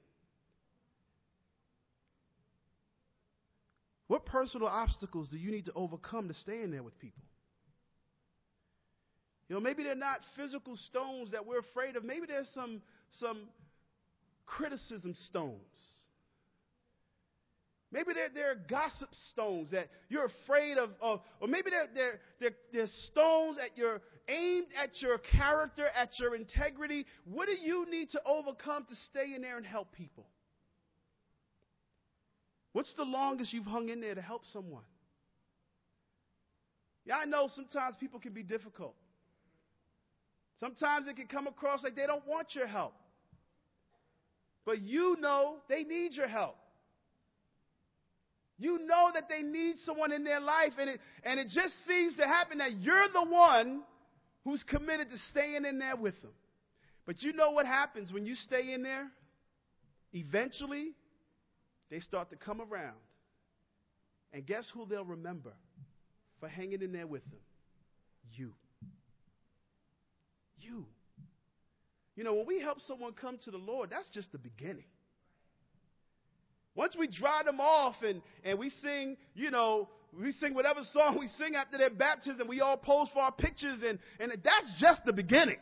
What 4.08 4.26
personal 4.26 4.68
obstacles 4.68 5.30
do 5.30 5.38
you 5.38 5.52
need 5.52 5.66
to 5.66 5.74
overcome 5.74 6.28
to 6.28 6.34
stay 6.34 6.62
in 6.62 6.72
there 6.72 6.84
with 6.84 7.00
people? 7.00 7.24
You 9.48 9.56
know, 9.56 9.62
maybe 9.62 9.84
they're 9.84 9.96
not 9.96 10.20
physical 10.36 10.78
stones 10.78 11.32
that 11.32 11.46
we're 11.46 11.60
afraid 11.60 11.96
of. 11.96 12.04
Maybe 12.04 12.28
there's 12.28 12.50
some, 12.54 12.82
some 13.20 13.44
criticism 14.46 15.16
stones. 15.28 15.56
Maybe 17.92 18.14
they're, 18.14 18.30
they're 18.34 18.56
gossip 18.70 19.10
stones 19.32 19.72
that 19.72 19.88
you're 20.08 20.26
afraid 20.26 20.78
of, 20.78 20.92
of 21.02 21.20
or 21.42 21.48
maybe 21.48 21.70
they're, 21.70 21.88
they're, 21.94 22.20
they're, 22.40 22.58
they're 22.72 22.88
stones 23.08 23.58
at 23.58 23.78
your, 23.78 24.02
aimed 24.30 24.68
at 24.82 25.02
your 25.02 25.18
character, 25.18 25.88
at 25.94 26.18
your 26.18 26.36
integrity. 26.36 27.06
What 27.26 27.48
do 27.48 27.54
you 27.54 27.86
need 27.92 28.12
to 28.12 28.22
overcome 28.26 28.86
to 28.88 28.96
stay 29.10 29.36
in 29.36 29.42
there 29.42 29.58
and 29.58 29.66
help 29.66 29.92
people? 29.92 30.26
What's 32.72 32.94
the 32.94 33.04
longest 33.04 33.52
you've 33.52 33.66
hung 33.66 33.90
in 33.90 34.00
there 34.00 34.16
to 34.16 34.22
help 34.22 34.44
someone? 34.54 34.84
Yeah, 37.06 37.18
I 37.18 37.26
know 37.26 37.50
sometimes 37.54 37.98
people 38.00 38.22
can 38.22 38.32
be 38.32 38.44
difficult. 38.44 38.96
Sometimes 40.62 41.08
it 41.08 41.18
can 41.18 41.28
come 41.28 41.48
across 41.48 41.84
like 41.84 41.96
they 41.96 42.06
don't 42.06 42.26
want 42.26 42.56
your 42.56 42.68
help. 42.68 42.94
But 44.66 44.82
you 44.82 45.18
know 45.20 45.58
they 45.68 45.84
need 45.84 46.14
your 46.14 46.28
help. 46.28 46.56
You 48.62 48.78
know 48.86 49.10
that 49.16 49.28
they 49.28 49.42
need 49.42 49.78
someone 49.86 50.12
in 50.12 50.24
their 50.24 50.40
life, 50.40 50.74
and 50.78 50.88
it, 50.88 51.00
and 51.24 51.40
it 51.40 51.48
just 51.50 51.74
seems 51.88 52.16
to 52.18 52.28
happen 52.28 52.60
that 52.60 52.74
you're 52.80 53.08
the 53.12 53.26
one 53.26 53.82
who's 54.44 54.64
committed 54.64 55.10
to 55.10 55.18
staying 55.32 55.66
in 55.66 55.80
there 55.80 55.96
with 55.96 56.22
them. 56.22 56.30
But 57.08 57.24
you 57.24 57.34
know 57.34 57.50
what 57.50 57.66
happens 57.66 58.14
when 58.14 58.28
you 58.28 58.36
stay 58.36 58.72
in 58.72 58.84
there? 58.84 59.08
Eventually, 60.14 60.92
they 61.90 62.02
start 62.02 62.30
to 62.30 62.36
come 62.36 62.62
around. 62.62 62.98
And 64.32 64.46
guess 64.46 64.70
who 64.72 64.86
they'll 64.86 65.06
remember 65.06 65.54
for 66.40 66.48
hanging 66.48 66.84
in 66.84 66.92
there 66.92 67.08
with 67.08 67.24
them? 67.32 67.40
You. 68.32 68.54
You. 70.60 70.86
You 72.16 72.24
know, 72.24 72.36
when 72.36 72.46
we 72.46 72.60
help 72.60 72.80
someone 72.82 73.14
come 73.14 73.40
to 73.46 73.50
the 73.50 73.58
Lord, 73.58 73.90
that's 73.90 74.10
just 74.10 74.32
the 74.32 74.38
beginning. 74.38 74.86
Once 76.76 76.96
we 76.98 77.08
dry 77.08 77.42
them 77.44 77.60
off 77.60 77.96
and, 78.02 78.22
and 78.44 78.58
we 78.58 78.70
sing, 78.82 79.18
you 79.34 79.52
know, 79.52 79.90
we 80.18 80.32
sing 80.32 80.54
whatever 80.54 80.82
song 80.94 81.18
we 81.20 81.28
sing 81.28 81.56
after 81.56 81.78
their 81.78 81.90
baptism, 81.90 82.48
we 82.48 82.62
all 82.62 82.78
pose 82.78 83.08
for 83.14 83.22
our 83.22 83.32
pictures, 83.32 83.82
and, 83.86 84.00
and 84.20 84.32
that's 84.32 84.74
just 84.80 85.04
the 85.06 85.14
beginning. 85.14 85.58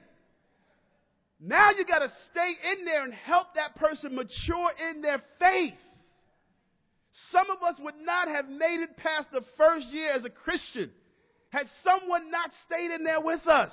Now 1.40 1.72
you 1.72 1.86
got 1.86 2.00
to 2.00 2.12
stay 2.32 2.52
in 2.74 2.86
there 2.86 3.04
and 3.04 3.14
help 3.14 3.48
that 3.56 3.76
person 3.76 4.16
mature 4.16 4.72
in 4.90 5.02
their 5.02 5.22
faith. 5.40 5.74
Some 7.32 7.50
of 7.50 7.64
us 7.64 7.76
would 7.80 7.96
not 8.04 8.28
have 8.28 8.48
made 8.48 8.82
it 8.82 8.98
past 8.98 9.30
the 9.32 9.42
first 9.58 9.88
year 9.88 10.12
as 10.12 10.26
a 10.26 10.30
Christian 10.30 10.92
had 11.50 11.66
someone 11.84 12.30
not 12.30 12.52
stayed 12.66 12.92
in 12.92 13.04
there 13.04 13.22
with 13.22 13.46
us. 13.48 13.72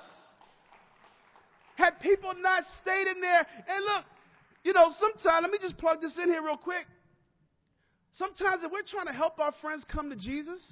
Had 1.77 2.01
people 2.01 2.33
not 2.40 2.64
stayed 2.81 3.07
in 3.07 3.20
there. 3.20 3.46
And 3.68 3.85
look, 3.85 4.05
you 4.64 4.72
know, 4.72 4.88
sometimes, 4.99 5.42
let 5.42 5.51
me 5.51 5.59
just 5.61 5.77
plug 5.77 6.01
this 6.01 6.16
in 6.22 6.31
here 6.31 6.42
real 6.42 6.57
quick. 6.57 6.87
Sometimes 8.18 8.64
if 8.64 8.72
we're 8.72 8.83
trying 8.83 9.07
to 9.07 9.12
help 9.12 9.38
our 9.38 9.52
friends 9.61 9.85
come 9.92 10.11
to 10.11 10.16
Jesus, 10.16 10.62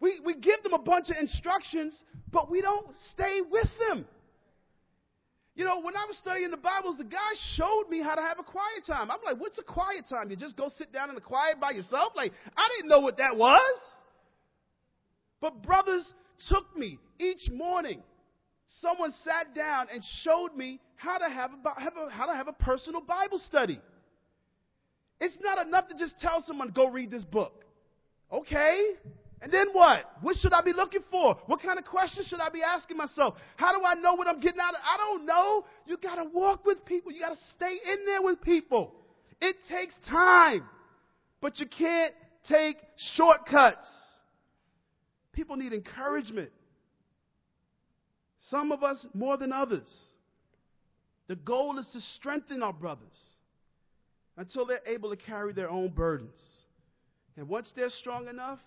we, 0.00 0.20
we 0.24 0.34
give 0.34 0.62
them 0.62 0.72
a 0.72 0.78
bunch 0.78 1.10
of 1.10 1.16
instructions, 1.18 1.96
but 2.32 2.50
we 2.50 2.60
don't 2.60 2.88
stay 3.12 3.40
with 3.50 3.68
them. 3.88 4.04
You 5.54 5.64
know, 5.64 5.80
when 5.80 5.96
I 5.96 6.04
was 6.06 6.18
studying 6.18 6.50
the 6.50 6.58
Bibles, 6.58 6.98
the 6.98 7.04
guy 7.04 7.32
showed 7.54 7.84
me 7.88 8.02
how 8.02 8.14
to 8.14 8.20
have 8.20 8.38
a 8.38 8.42
quiet 8.42 8.84
time. 8.86 9.10
I'm 9.10 9.20
like, 9.24 9.40
what's 9.40 9.58
a 9.58 9.62
quiet 9.62 10.04
time? 10.08 10.28
You 10.28 10.36
just 10.36 10.56
go 10.56 10.68
sit 10.76 10.92
down 10.92 11.08
in 11.08 11.14
the 11.14 11.20
quiet 11.20 11.58
by 11.60 11.70
yourself? 11.70 12.12
Like, 12.14 12.32
I 12.56 12.68
didn't 12.76 12.90
know 12.90 13.00
what 13.00 13.16
that 13.16 13.36
was. 13.36 13.80
But 15.40 15.62
brothers 15.62 16.06
took 16.48 16.76
me 16.76 16.98
each 17.18 17.48
morning. 17.50 18.02
Someone 18.82 19.14
sat 19.24 19.54
down 19.54 19.86
and 19.90 20.02
showed 20.22 20.54
me 20.54 20.80
how 20.96 21.16
to 21.16 21.28
have 21.28 21.52
a, 21.52 22.10
how 22.10 22.26
to 22.26 22.34
have 22.34 22.48
a 22.48 22.52
personal 22.52 23.00
Bible 23.00 23.38
study. 23.38 23.80
It's 25.20 25.38
not 25.40 25.66
enough 25.66 25.88
to 25.88 25.94
just 25.96 26.18
tell 26.18 26.42
someone, 26.42 26.70
go 26.70 26.88
read 26.88 27.10
this 27.10 27.24
book. 27.24 27.64
Okay? 28.30 28.90
And 29.40 29.52
then 29.52 29.68
what? 29.72 30.04
What 30.22 30.36
should 30.36 30.52
I 30.52 30.62
be 30.62 30.72
looking 30.72 31.02
for? 31.10 31.36
What 31.46 31.62
kind 31.62 31.78
of 31.78 31.84
questions 31.84 32.26
should 32.26 32.40
I 32.40 32.48
be 32.50 32.62
asking 32.62 32.96
myself? 32.96 33.34
How 33.56 33.76
do 33.78 33.84
I 33.84 33.94
know 33.94 34.14
what 34.14 34.26
I'm 34.26 34.40
getting 34.40 34.60
out 34.60 34.74
of? 34.74 34.80
I 34.82 34.96
don't 34.96 35.26
know. 35.26 35.64
You 35.86 35.96
got 35.96 36.16
to 36.16 36.24
walk 36.32 36.64
with 36.64 36.84
people. 36.84 37.12
You 37.12 37.20
got 37.20 37.30
to 37.30 37.44
stay 37.54 37.76
in 37.92 38.06
there 38.06 38.22
with 38.22 38.40
people. 38.40 38.94
It 39.40 39.56
takes 39.70 39.94
time, 40.08 40.64
but 41.40 41.60
you 41.60 41.66
can't 41.66 42.14
take 42.48 42.76
shortcuts. 43.14 43.86
People 45.32 45.56
need 45.56 45.74
encouragement. 45.74 46.50
Some 48.50 48.72
of 48.72 48.82
us 48.82 49.04
more 49.12 49.36
than 49.36 49.52
others. 49.52 49.88
The 51.28 51.36
goal 51.36 51.78
is 51.78 51.86
to 51.92 52.00
strengthen 52.16 52.62
our 52.62 52.72
brothers 52.72 53.08
until 54.36 54.66
they're 54.66 54.80
able 54.86 55.10
to 55.10 55.16
carry 55.16 55.52
their 55.52 55.70
own 55.70 55.88
burdens. 55.88 56.38
And 57.36 57.48
once 57.48 57.72
they're 57.74 57.90
strong 57.90 58.28
enough, 58.28 58.58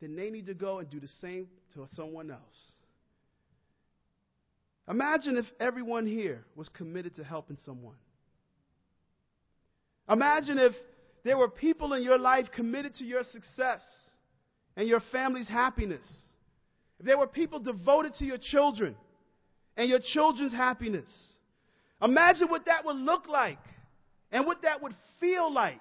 then 0.00 0.16
they 0.16 0.30
need 0.30 0.46
to 0.46 0.54
go 0.54 0.78
and 0.78 0.90
do 0.90 1.00
the 1.00 1.08
same 1.20 1.48
to 1.74 1.86
someone 1.94 2.30
else. 2.30 2.40
Imagine 4.88 5.36
if 5.36 5.46
everyone 5.58 6.06
here 6.06 6.44
was 6.54 6.68
committed 6.68 7.16
to 7.16 7.24
helping 7.24 7.56
someone. 7.64 7.96
Imagine 10.08 10.58
if 10.58 10.72
there 11.24 11.38
were 11.38 11.48
people 11.48 11.94
in 11.94 12.02
your 12.02 12.18
life 12.18 12.46
committed 12.54 12.94
to 12.96 13.04
your 13.04 13.22
success 13.22 13.80
and 14.76 14.86
your 14.86 15.00
family's 15.10 15.48
happiness. 15.48 16.04
If 17.00 17.06
there 17.06 17.16
were 17.16 17.26
people 17.26 17.60
devoted 17.60 18.14
to 18.16 18.26
your 18.26 18.36
children 18.38 18.94
and 19.76 19.88
your 19.88 20.00
children's 20.12 20.52
happiness. 20.52 21.08
Imagine 22.02 22.48
what 22.48 22.66
that 22.66 22.84
would 22.84 22.96
look 22.96 23.26
like 23.26 23.58
and 24.34 24.46
what 24.46 24.62
that 24.62 24.82
would 24.82 24.94
feel 25.20 25.50
like. 25.50 25.80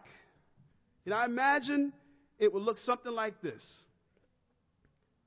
Know, 1.06 1.16
I 1.16 1.26
imagine 1.26 1.92
it 2.40 2.54
would 2.54 2.62
look 2.64 2.78
something 2.78 3.12
like 3.12 3.42
this. 3.42 3.62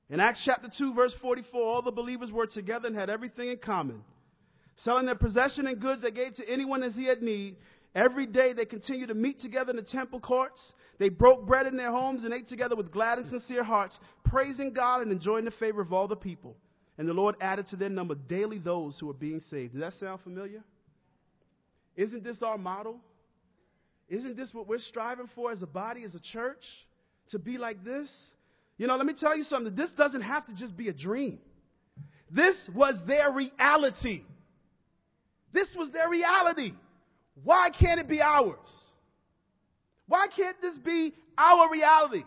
In 0.09 0.21
Acts 0.21 0.41
chapter 0.45 0.69
2, 0.75 0.93
verse 0.93 1.13
44, 1.21 1.61
all 1.61 1.81
the 1.81 1.91
believers 1.91 2.31
were 2.31 2.47
together 2.47 2.87
and 2.87 2.95
had 2.95 3.09
everything 3.09 3.49
in 3.49 3.57
common. 3.57 4.01
Selling 4.83 5.05
their 5.05 5.15
possession 5.15 5.67
and 5.67 5.79
goods 5.79 6.01
they 6.01 6.11
gave 6.11 6.35
to 6.35 6.49
anyone 6.49 6.81
as 6.81 6.95
he 6.95 7.05
had 7.05 7.21
need. 7.21 7.57
Every 7.93 8.25
day 8.25 8.53
they 8.53 8.65
continued 8.65 9.09
to 9.09 9.13
meet 9.13 9.41
together 9.41 9.71
in 9.71 9.75
the 9.75 9.81
temple 9.81 10.21
courts. 10.21 10.61
They 10.97 11.09
broke 11.09 11.45
bread 11.45 11.67
in 11.67 11.75
their 11.75 11.91
homes 11.91 12.23
and 12.23 12.33
ate 12.33 12.47
together 12.47 12.77
with 12.77 12.91
glad 12.91 13.19
and 13.19 13.29
sincere 13.29 13.63
hearts, 13.63 13.99
praising 14.23 14.71
God 14.71 15.01
and 15.01 15.11
enjoying 15.11 15.45
the 15.45 15.51
favor 15.51 15.81
of 15.81 15.91
all 15.91 16.07
the 16.07 16.15
people. 16.15 16.55
And 16.97 17.07
the 17.07 17.13
Lord 17.13 17.35
added 17.41 17.67
to 17.67 17.75
their 17.75 17.89
number 17.89 18.15
daily 18.15 18.57
those 18.57 18.97
who 18.97 19.07
were 19.07 19.13
being 19.13 19.41
saved. 19.49 19.73
Does 19.73 19.81
that 19.81 19.93
sound 19.99 20.21
familiar? 20.21 20.63
Isn't 21.97 22.23
this 22.23 22.41
our 22.41 22.57
model? 22.57 23.01
Isn't 24.09 24.37
this 24.37 24.53
what 24.53 24.67
we're 24.67 24.79
striving 24.79 25.29
for 25.35 25.51
as 25.51 25.61
a 25.61 25.67
body, 25.67 26.03
as 26.03 26.15
a 26.15 26.19
church? 26.19 26.63
To 27.31 27.39
be 27.39 27.57
like 27.57 27.83
this? 27.83 28.07
You 28.77 28.87
know, 28.87 28.95
let 28.95 29.05
me 29.05 29.13
tell 29.19 29.35
you 29.35 29.43
something. 29.43 29.75
This 29.75 29.91
doesn't 29.97 30.21
have 30.21 30.45
to 30.45 30.55
just 30.55 30.77
be 30.77 30.87
a 30.87 30.93
dream. 30.93 31.39
This 32.29 32.55
was 32.73 32.95
their 33.07 33.31
reality. 33.31 34.23
This 35.51 35.67
was 35.75 35.91
their 35.91 36.09
reality. 36.09 36.73
Why 37.43 37.69
can't 37.77 37.99
it 37.99 38.07
be 38.07 38.21
ours? 38.21 38.57
Why 40.07 40.27
can't 40.33 40.59
this 40.61 40.77
be 40.77 41.13
our 41.37 41.69
reality? 41.69 42.23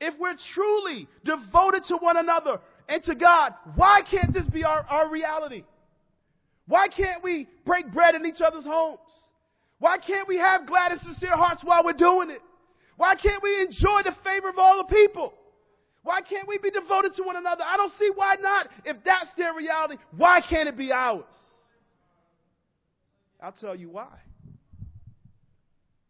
If 0.00 0.14
we're 0.18 0.36
truly 0.54 1.06
devoted 1.24 1.84
to 1.88 1.96
one 1.98 2.16
another 2.16 2.60
and 2.88 3.02
to 3.04 3.14
God, 3.14 3.54
why 3.76 4.00
can't 4.10 4.32
this 4.32 4.46
be 4.48 4.64
our, 4.64 4.84
our 4.88 5.10
reality? 5.10 5.64
Why 6.66 6.88
can't 6.88 7.22
we 7.22 7.48
break 7.66 7.92
bread 7.92 8.14
in 8.14 8.26
each 8.26 8.40
other's 8.40 8.64
homes? 8.64 8.98
Why 9.80 9.96
can't 9.96 10.28
we 10.28 10.36
have 10.36 10.66
glad 10.66 10.92
and 10.92 11.00
sincere 11.00 11.36
hearts 11.36 11.64
while 11.64 11.82
we're 11.82 11.94
doing 11.94 12.30
it? 12.30 12.42
Why 12.96 13.14
can't 13.14 13.42
we 13.42 13.62
enjoy 13.62 14.02
the 14.04 14.14
favor 14.22 14.50
of 14.50 14.58
all 14.58 14.76
the 14.76 14.94
people? 14.94 15.32
Why 16.02 16.20
can't 16.20 16.46
we 16.46 16.58
be 16.58 16.70
devoted 16.70 17.14
to 17.16 17.22
one 17.22 17.36
another? 17.36 17.64
I 17.66 17.78
don't 17.78 17.92
see 17.98 18.10
why 18.14 18.36
not. 18.40 18.68
If 18.84 18.98
that's 19.04 19.30
their 19.38 19.54
reality, 19.54 19.96
why 20.16 20.42
can't 20.48 20.68
it 20.68 20.76
be 20.76 20.92
ours? 20.92 21.24
I'll 23.40 23.52
tell 23.52 23.74
you 23.74 23.88
why. 23.88 24.18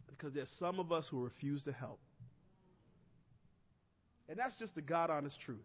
Because 0.09 0.35
there's 0.35 0.51
some 0.59 0.81
of 0.81 0.91
us 0.91 1.07
who 1.09 1.23
refuse 1.23 1.63
to 1.65 1.73
help. 1.73 2.01
And 4.29 4.37
that's 4.37 4.57
just 4.59 4.75
the 4.75 4.83
God 4.83 5.11
honest 5.11 5.41
truth. 5.41 5.59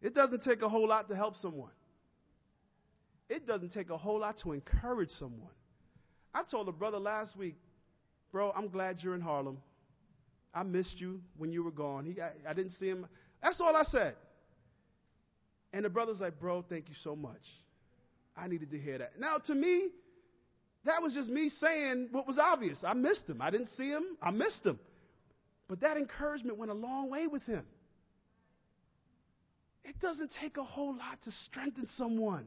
It 0.00 0.14
doesn't 0.14 0.42
take 0.44 0.62
a 0.62 0.68
whole 0.68 0.88
lot 0.88 1.08
to 1.08 1.16
help 1.16 1.36
someone 1.36 1.70
it 3.28 3.46
doesn't 3.46 3.72
take 3.72 3.90
a 3.90 3.96
whole 3.96 4.20
lot 4.20 4.36
to 4.42 4.52
encourage 4.52 5.10
someone. 5.10 5.50
I 6.34 6.42
told 6.50 6.68
a 6.68 6.72
brother 6.72 6.98
last 6.98 7.36
week, 7.36 7.56
Bro, 8.32 8.52
I'm 8.56 8.68
glad 8.68 8.98
you're 9.00 9.14
in 9.14 9.20
Harlem. 9.20 9.58
I 10.52 10.62
missed 10.62 11.00
you 11.00 11.20
when 11.36 11.52
you 11.52 11.62
were 11.62 11.70
gone. 11.70 12.04
He, 12.04 12.20
I, 12.20 12.30
I 12.48 12.52
didn't 12.52 12.72
see 12.72 12.86
him. 12.86 13.06
That's 13.42 13.60
all 13.60 13.74
I 13.74 13.84
said. 13.84 14.14
And 15.72 15.84
the 15.84 15.88
brother's 15.88 16.20
like, 16.20 16.38
Bro, 16.38 16.66
thank 16.68 16.88
you 16.88 16.94
so 17.02 17.16
much. 17.16 17.42
I 18.36 18.48
needed 18.48 18.70
to 18.70 18.78
hear 18.78 18.98
that. 18.98 19.18
Now, 19.18 19.38
to 19.46 19.54
me, 19.54 19.88
that 20.84 21.02
was 21.02 21.14
just 21.14 21.28
me 21.28 21.50
saying 21.60 22.08
what 22.12 22.26
was 22.26 22.38
obvious. 22.38 22.78
I 22.84 22.94
missed 22.94 23.28
him. 23.28 23.40
I 23.40 23.50
didn't 23.50 23.70
see 23.76 23.88
him. 23.88 24.04
I 24.22 24.30
missed 24.30 24.64
him. 24.64 24.78
But 25.68 25.80
that 25.80 25.96
encouragement 25.96 26.58
went 26.58 26.70
a 26.70 26.74
long 26.74 27.10
way 27.10 27.26
with 27.26 27.42
him. 27.42 27.64
It 29.84 29.98
doesn't 30.00 30.32
take 30.40 30.56
a 30.56 30.64
whole 30.64 30.96
lot 30.96 31.22
to 31.24 31.30
strengthen 31.46 31.88
someone. 31.96 32.46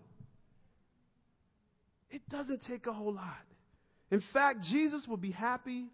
It 2.09 2.27
doesn't 2.29 2.63
take 2.67 2.87
a 2.87 2.93
whole 2.93 3.13
lot. 3.13 3.37
In 4.11 4.23
fact, 4.33 4.63
Jesus 4.63 5.07
will 5.07 5.17
be 5.17 5.31
happy 5.31 5.85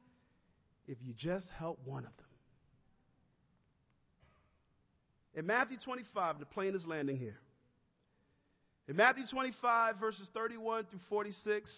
if 0.88 0.98
you 1.04 1.14
just 1.14 1.48
help 1.58 1.80
one 1.84 2.06
of 2.06 2.16
them. 2.18 2.26
In 5.36 5.46
Matthew 5.46 5.78
25, 5.84 6.40
the 6.40 6.46
plane 6.46 6.76
is 6.76 6.86
landing 6.86 7.18
here. 7.18 7.38
In 8.88 8.96
Matthew 8.96 9.24
25, 9.30 9.98
verses 9.98 10.30
31 10.34 10.86
through 10.86 11.00
46, 11.10 11.70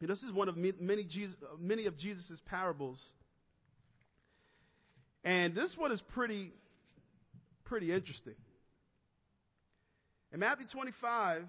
this 0.00 0.22
is 0.22 0.32
one 0.32 0.48
of 0.48 0.56
many, 0.56 1.04
Jesus, 1.04 1.36
many 1.58 1.86
of 1.86 1.96
Jesus' 1.96 2.40
parables. 2.46 3.00
And 5.24 5.54
this 5.54 5.74
one 5.76 5.92
is 5.92 6.02
pretty, 6.14 6.52
pretty 7.64 7.92
interesting. 7.92 8.34
In 10.32 10.40
Matthew 10.40 10.66
25, 10.72 11.44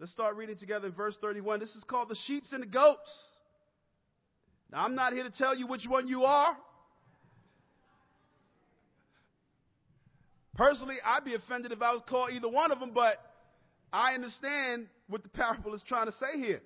let's 0.00 0.12
start 0.12 0.34
reading 0.36 0.56
together 0.56 0.86
in 0.88 0.94
verse 0.94 1.16
31. 1.20 1.60
This 1.60 1.76
is 1.76 1.84
called 1.84 2.08
the 2.08 2.16
sheeps 2.26 2.52
and 2.52 2.62
the 2.62 2.66
goats. 2.66 3.12
Now, 4.72 4.84
I'm 4.84 4.94
not 4.94 5.12
here 5.12 5.24
to 5.24 5.30
tell 5.30 5.54
you 5.54 5.66
which 5.66 5.86
one 5.86 6.08
you 6.08 6.24
are. 6.24 6.56
Personally, 10.54 10.96
I'd 11.04 11.24
be 11.24 11.34
offended 11.34 11.72
if 11.72 11.82
I 11.82 11.92
was 11.92 12.02
called 12.08 12.30
either 12.32 12.48
one 12.48 12.72
of 12.72 12.80
them, 12.80 12.92
but 12.94 13.16
I 13.92 14.14
understand 14.14 14.86
what 15.08 15.22
the 15.22 15.28
parable 15.30 15.74
is 15.74 15.82
trying 15.86 16.06
to 16.06 16.12
say 16.12 16.38
here. 16.38 16.62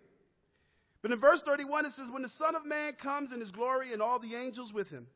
But 1.02 1.10
in 1.10 1.20
verse 1.20 1.42
31, 1.44 1.86
it 1.86 1.92
says, 1.96 2.06
When 2.10 2.22
the 2.22 2.30
Son 2.38 2.54
of 2.54 2.64
Man 2.64 2.94
comes 3.02 3.32
in 3.32 3.40
his 3.40 3.50
glory 3.50 3.92
and 3.92 4.00
all 4.00 4.18
the 4.18 4.34
angels 4.36 4.72
with 4.72 4.88
him, 4.88 5.06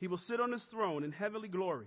he 0.00 0.08
will 0.08 0.18
sit 0.18 0.40
on 0.40 0.50
his 0.50 0.64
throne 0.70 1.04
in 1.04 1.12
heavenly 1.12 1.48
glory. 1.48 1.86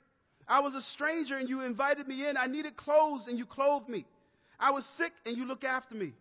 I 0.51 0.59
was 0.59 0.75
a 0.75 0.81
stranger, 0.81 1.37
and 1.37 1.47
you 1.47 1.61
invited 1.61 2.09
me 2.09 2.27
in. 2.27 2.35
I 2.35 2.47
needed 2.47 2.75
clothes, 2.75 3.23
and 3.27 3.37
you 3.37 3.45
clothed 3.45 3.87
me. 3.87 4.05
I 4.59 4.71
was 4.71 4.83
sick, 4.97 5.13
and 5.25 5.37
you 5.37 5.45
looked 5.45 5.63
after 5.63 5.95
me. 5.95 6.11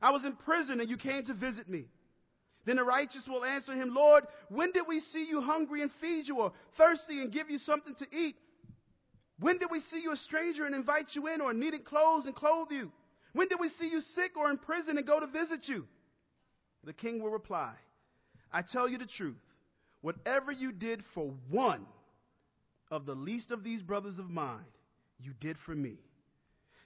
I 0.00 0.12
was 0.12 0.24
in 0.24 0.34
prison, 0.36 0.80
and 0.80 0.88
you 0.88 0.96
came 0.96 1.24
to 1.24 1.34
visit 1.34 1.68
me. 1.68 1.86
Then 2.66 2.76
the 2.76 2.84
righteous 2.84 3.26
will 3.28 3.44
answer 3.44 3.72
him, 3.72 3.92
Lord, 3.92 4.28
when 4.48 4.70
did 4.70 4.84
we 4.86 5.00
see 5.00 5.24
you 5.24 5.40
hungry 5.40 5.82
and 5.82 5.90
feed 6.00 6.28
you, 6.28 6.36
or 6.36 6.52
thirsty 6.78 7.20
and 7.20 7.32
give 7.32 7.50
you 7.50 7.58
something 7.58 7.96
to 7.96 8.06
eat? 8.16 8.36
When 9.40 9.58
did 9.58 9.72
we 9.72 9.80
see 9.80 10.00
you 10.00 10.12
a 10.12 10.16
stranger 10.16 10.66
and 10.66 10.74
invite 10.76 11.08
you 11.14 11.26
in, 11.26 11.40
or 11.40 11.52
needing 11.52 11.82
clothes 11.82 12.26
and 12.26 12.36
clothe 12.36 12.70
you? 12.70 12.92
When 13.32 13.48
did 13.48 13.58
we 13.58 13.70
see 13.70 13.88
you 13.88 14.00
sick 14.14 14.36
or 14.36 14.52
in 14.52 14.58
prison 14.58 14.98
and 14.98 15.06
go 15.06 15.18
to 15.18 15.26
visit 15.26 15.62
you? 15.66 15.84
The 16.84 16.92
king 16.92 17.20
will 17.20 17.30
reply, 17.30 17.72
I 18.52 18.62
tell 18.62 18.88
you 18.88 18.98
the 18.98 19.06
truth. 19.06 19.42
Whatever 20.00 20.52
you 20.52 20.70
did 20.70 21.02
for 21.12 21.34
one 21.50 21.86
of 22.90 23.06
the 23.06 23.14
least 23.14 23.50
of 23.50 23.62
these 23.64 23.82
brothers 23.82 24.18
of 24.18 24.30
mine, 24.30 24.64
you 25.18 25.32
did 25.40 25.56
for 25.64 25.74
me. 25.74 25.98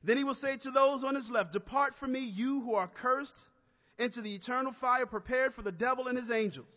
Then 0.02 0.18
he 0.18 0.24
will 0.24 0.34
say 0.34 0.56
to 0.58 0.70
those 0.70 1.02
on 1.02 1.14
his 1.14 1.30
left, 1.30 1.52
Depart 1.52 1.94
from 1.98 2.12
me, 2.12 2.20
you 2.20 2.60
who 2.60 2.74
are 2.74 2.88
cursed, 2.88 3.40
into 3.98 4.20
the 4.20 4.34
eternal 4.34 4.74
fire 4.80 5.06
prepared 5.06 5.54
for 5.54 5.62
the 5.62 5.72
devil 5.72 6.08
and 6.08 6.18
his 6.18 6.30
angels. 6.30 6.70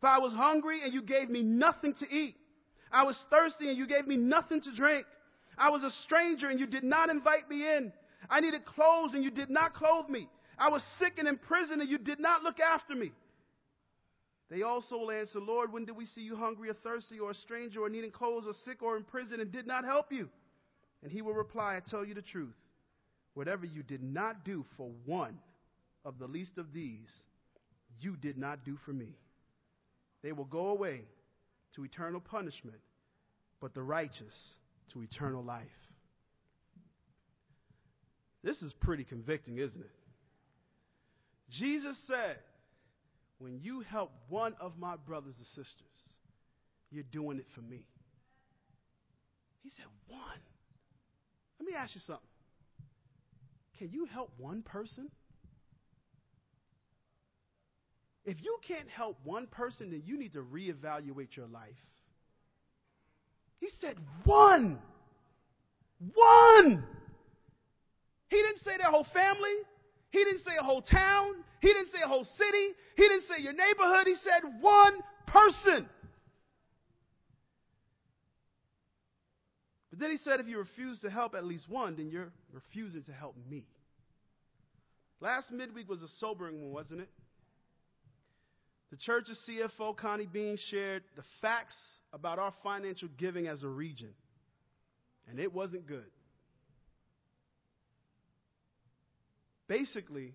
For 0.00 0.08
I 0.08 0.18
was 0.18 0.32
hungry, 0.32 0.80
and 0.82 0.94
you 0.94 1.02
gave 1.02 1.28
me 1.28 1.42
nothing 1.42 1.94
to 1.94 2.06
eat. 2.08 2.36
I 2.90 3.04
was 3.04 3.18
thirsty, 3.28 3.68
and 3.68 3.76
you 3.76 3.86
gave 3.86 4.06
me 4.06 4.16
nothing 4.16 4.60
to 4.62 4.74
drink. 4.74 5.04
I 5.60 5.68
was 5.68 5.82
a 5.82 5.90
stranger 5.90 6.48
and 6.48 6.58
you 6.58 6.66
did 6.66 6.84
not 6.84 7.10
invite 7.10 7.48
me 7.48 7.66
in. 7.76 7.92
I 8.30 8.40
needed 8.40 8.64
clothes 8.64 9.12
and 9.14 9.22
you 9.22 9.30
did 9.30 9.50
not 9.50 9.74
clothe 9.74 10.08
me. 10.08 10.28
I 10.58 10.70
was 10.70 10.82
sick 10.98 11.14
and 11.18 11.28
in 11.28 11.36
prison 11.36 11.80
and 11.80 11.90
you 11.90 11.98
did 11.98 12.18
not 12.18 12.42
look 12.42 12.58
after 12.60 12.94
me. 12.94 13.12
They 14.50 14.62
also 14.62 14.98
will 14.98 15.12
answer, 15.12 15.38
Lord, 15.38 15.72
when 15.72 15.84
did 15.84 15.96
we 15.96 16.06
see 16.06 16.22
you 16.22 16.34
hungry 16.34 16.70
or 16.70 16.74
thirsty 16.74 17.20
or 17.20 17.30
a 17.30 17.34
stranger 17.34 17.80
or 17.80 17.88
needing 17.88 18.10
clothes 18.10 18.46
or 18.46 18.52
sick 18.64 18.82
or 18.82 18.96
in 18.96 19.04
prison 19.04 19.40
and 19.40 19.52
did 19.52 19.66
not 19.66 19.84
help 19.84 20.12
you? 20.12 20.28
And 21.02 21.12
he 21.12 21.22
will 21.22 21.34
reply, 21.34 21.76
I 21.76 21.88
tell 21.88 22.04
you 22.04 22.14
the 22.14 22.22
truth. 22.22 22.56
Whatever 23.34 23.64
you 23.64 23.84
did 23.84 24.02
not 24.02 24.44
do 24.44 24.64
for 24.76 24.90
one 25.06 25.38
of 26.04 26.18
the 26.18 26.26
least 26.26 26.58
of 26.58 26.72
these, 26.72 27.08
you 28.00 28.16
did 28.16 28.36
not 28.36 28.64
do 28.64 28.76
for 28.84 28.92
me. 28.92 29.14
They 30.22 30.32
will 30.32 30.44
go 30.44 30.68
away 30.68 31.02
to 31.76 31.84
eternal 31.84 32.20
punishment, 32.20 32.80
but 33.60 33.72
the 33.72 33.82
righteous 33.82 34.34
to 34.92 35.02
eternal 35.02 35.44
life. 35.44 35.66
This 38.42 38.60
is 38.62 38.72
pretty 38.80 39.04
convicting, 39.04 39.58
isn't 39.58 39.80
it? 39.80 39.90
Jesus 41.50 41.96
said, 42.08 42.38
When 43.40 43.58
you 43.62 43.80
help 43.80 44.12
one 44.28 44.54
of 44.60 44.78
my 44.78 44.96
brothers 44.96 45.34
and 45.38 45.46
sisters, 45.46 45.74
you're 46.90 47.04
doing 47.10 47.38
it 47.38 47.46
for 47.54 47.62
me. 47.62 47.86
He 49.62 49.70
said, 49.70 49.86
One. 50.08 50.20
Let 51.58 51.66
me 51.66 51.74
ask 51.74 51.94
you 51.94 52.02
something. 52.06 52.26
Can 53.78 53.90
you 53.92 54.04
help 54.04 54.30
one 54.36 54.62
person? 54.62 55.10
If 58.26 58.36
you 58.42 58.58
can't 58.68 58.88
help 58.90 59.18
one 59.24 59.46
person, 59.46 59.90
then 59.90 60.02
you 60.04 60.18
need 60.18 60.34
to 60.34 60.42
reevaluate 60.42 61.34
your 61.34 61.46
life. 61.46 61.70
He 63.58 63.68
said 63.80 63.96
one. 64.24 64.78
One. 66.14 66.84
He 68.28 68.36
didn't 68.36 68.64
say 68.64 68.76
their 68.76 68.90
whole 68.90 69.06
family. 69.14 69.54
He 70.10 70.24
didn't 70.24 70.40
say 70.40 70.52
a 70.58 70.62
whole 70.62 70.82
town. 70.82 71.34
He 71.60 71.68
didn't 71.68 71.92
say 71.92 72.00
a 72.04 72.08
whole 72.08 72.24
city. 72.24 72.68
He 72.96 73.02
didn't 73.08 73.24
say 73.28 73.42
your 73.42 73.52
neighborhood. 73.52 74.06
He 74.06 74.16
said 74.16 74.42
one 74.60 74.94
person. 75.26 75.88
But 79.90 79.98
then 79.98 80.10
he 80.10 80.18
said, 80.18 80.40
if 80.40 80.46
you 80.46 80.58
refuse 80.58 81.00
to 81.00 81.10
help 81.10 81.34
at 81.34 81.44
least 81.44 81.68
one, 81.68 81.96
then 81.96 82.10
you're 82.10 82.32
refusing 82.52 83.02
to 83.04 83.12
help 83.12 83.36
me. 83.48 83.66
Last 85.20 85.50
midweek 85.50 85.88
was 85.88 86.02
a 86.02 86.08
sobering 86.18 86.60
one, 86.62 86.72
wasn't 86.72 87.00
it? 87.00 87.08
The 88.90 88.96
church's 88.96 89.38
CFO, 89.48 89.96
Connie 89.96 90.26
Bean, 90.26 90.56
shared 90.70 91.04
the 91.16 91.22
facts 91.40 91.76
about 92.12 92.38
our 92.38 92.52
financial 92.64 93.08
giving 93.18 93.46
as 93.46 93.62
a 93.62 93.68
region, 93.68 94.10
and 95.28 95.38
it 95.38 95.52
wasn't 95.52 95.86
good. 95.86 96.10
Basically, 99.70 100.34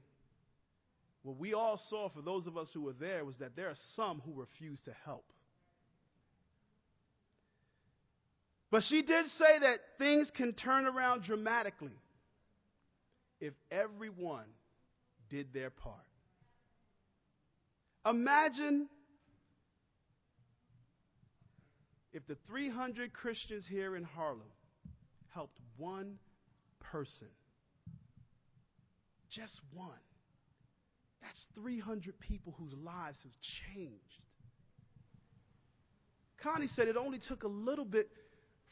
what 1.23 1.38
we 1.38 1.53
all 1.53 1.77
saw 1.89 2.07
for 2.07 2.21
those 2.21 2.47
of 2.47 2.55
us 2.55 2.69
who 2.73 2.83
were 2.83 2.93
there 2.93 3.25
was 3.25 3.36
that 3.39 3.53
there 3.57 3.67
are 3.67 3.75
some 3.97 4.21
who 4.25 4.31
refuse 4.31 4.79
to 4.86 4.95
help. 5.03 5.25
But 8.71 8.83
she 8.88 9.01
did 9.01 9.25
say 9.38 9.59
that 9.59 9.79
things 9.97 10.31
can 10.33 10.53
turn 10.53 10.86
around 10.86 11.23
dramatically 11.23 11.99
if 13.41 13.53
everyone 13.69 14.45
did 15.29 15.53
their 15.53 15.69
part. 15.69 15.97
Imagine 18.05 18.88
if 22.13 22.25
the 22.25 22.38
300 22.47 23.11
Christians 23.11 23.65
here 23.69 23.97
in 23.97 24.03
Harlem 24.05 24.47
helped 25.33 25.59
one 25.75 26.19
person, 26.79 27.27
just 29.36 29.59
one. 29.73 29.89
That's 31.21 31.45
300 31.55 32.19
people 32.19 32.55
whose 32.57 32.73
lives 32.73 33.17
have 33.23 33.33
changed. 33.75 34.01
Connie 36.41 36.67
said 36.75 36.88
it 36.88 36.97
only 36.97 37.19
took 37.27 37.43
a 37.43 37.47
little 37.47 37.86
bit 37.86 38.09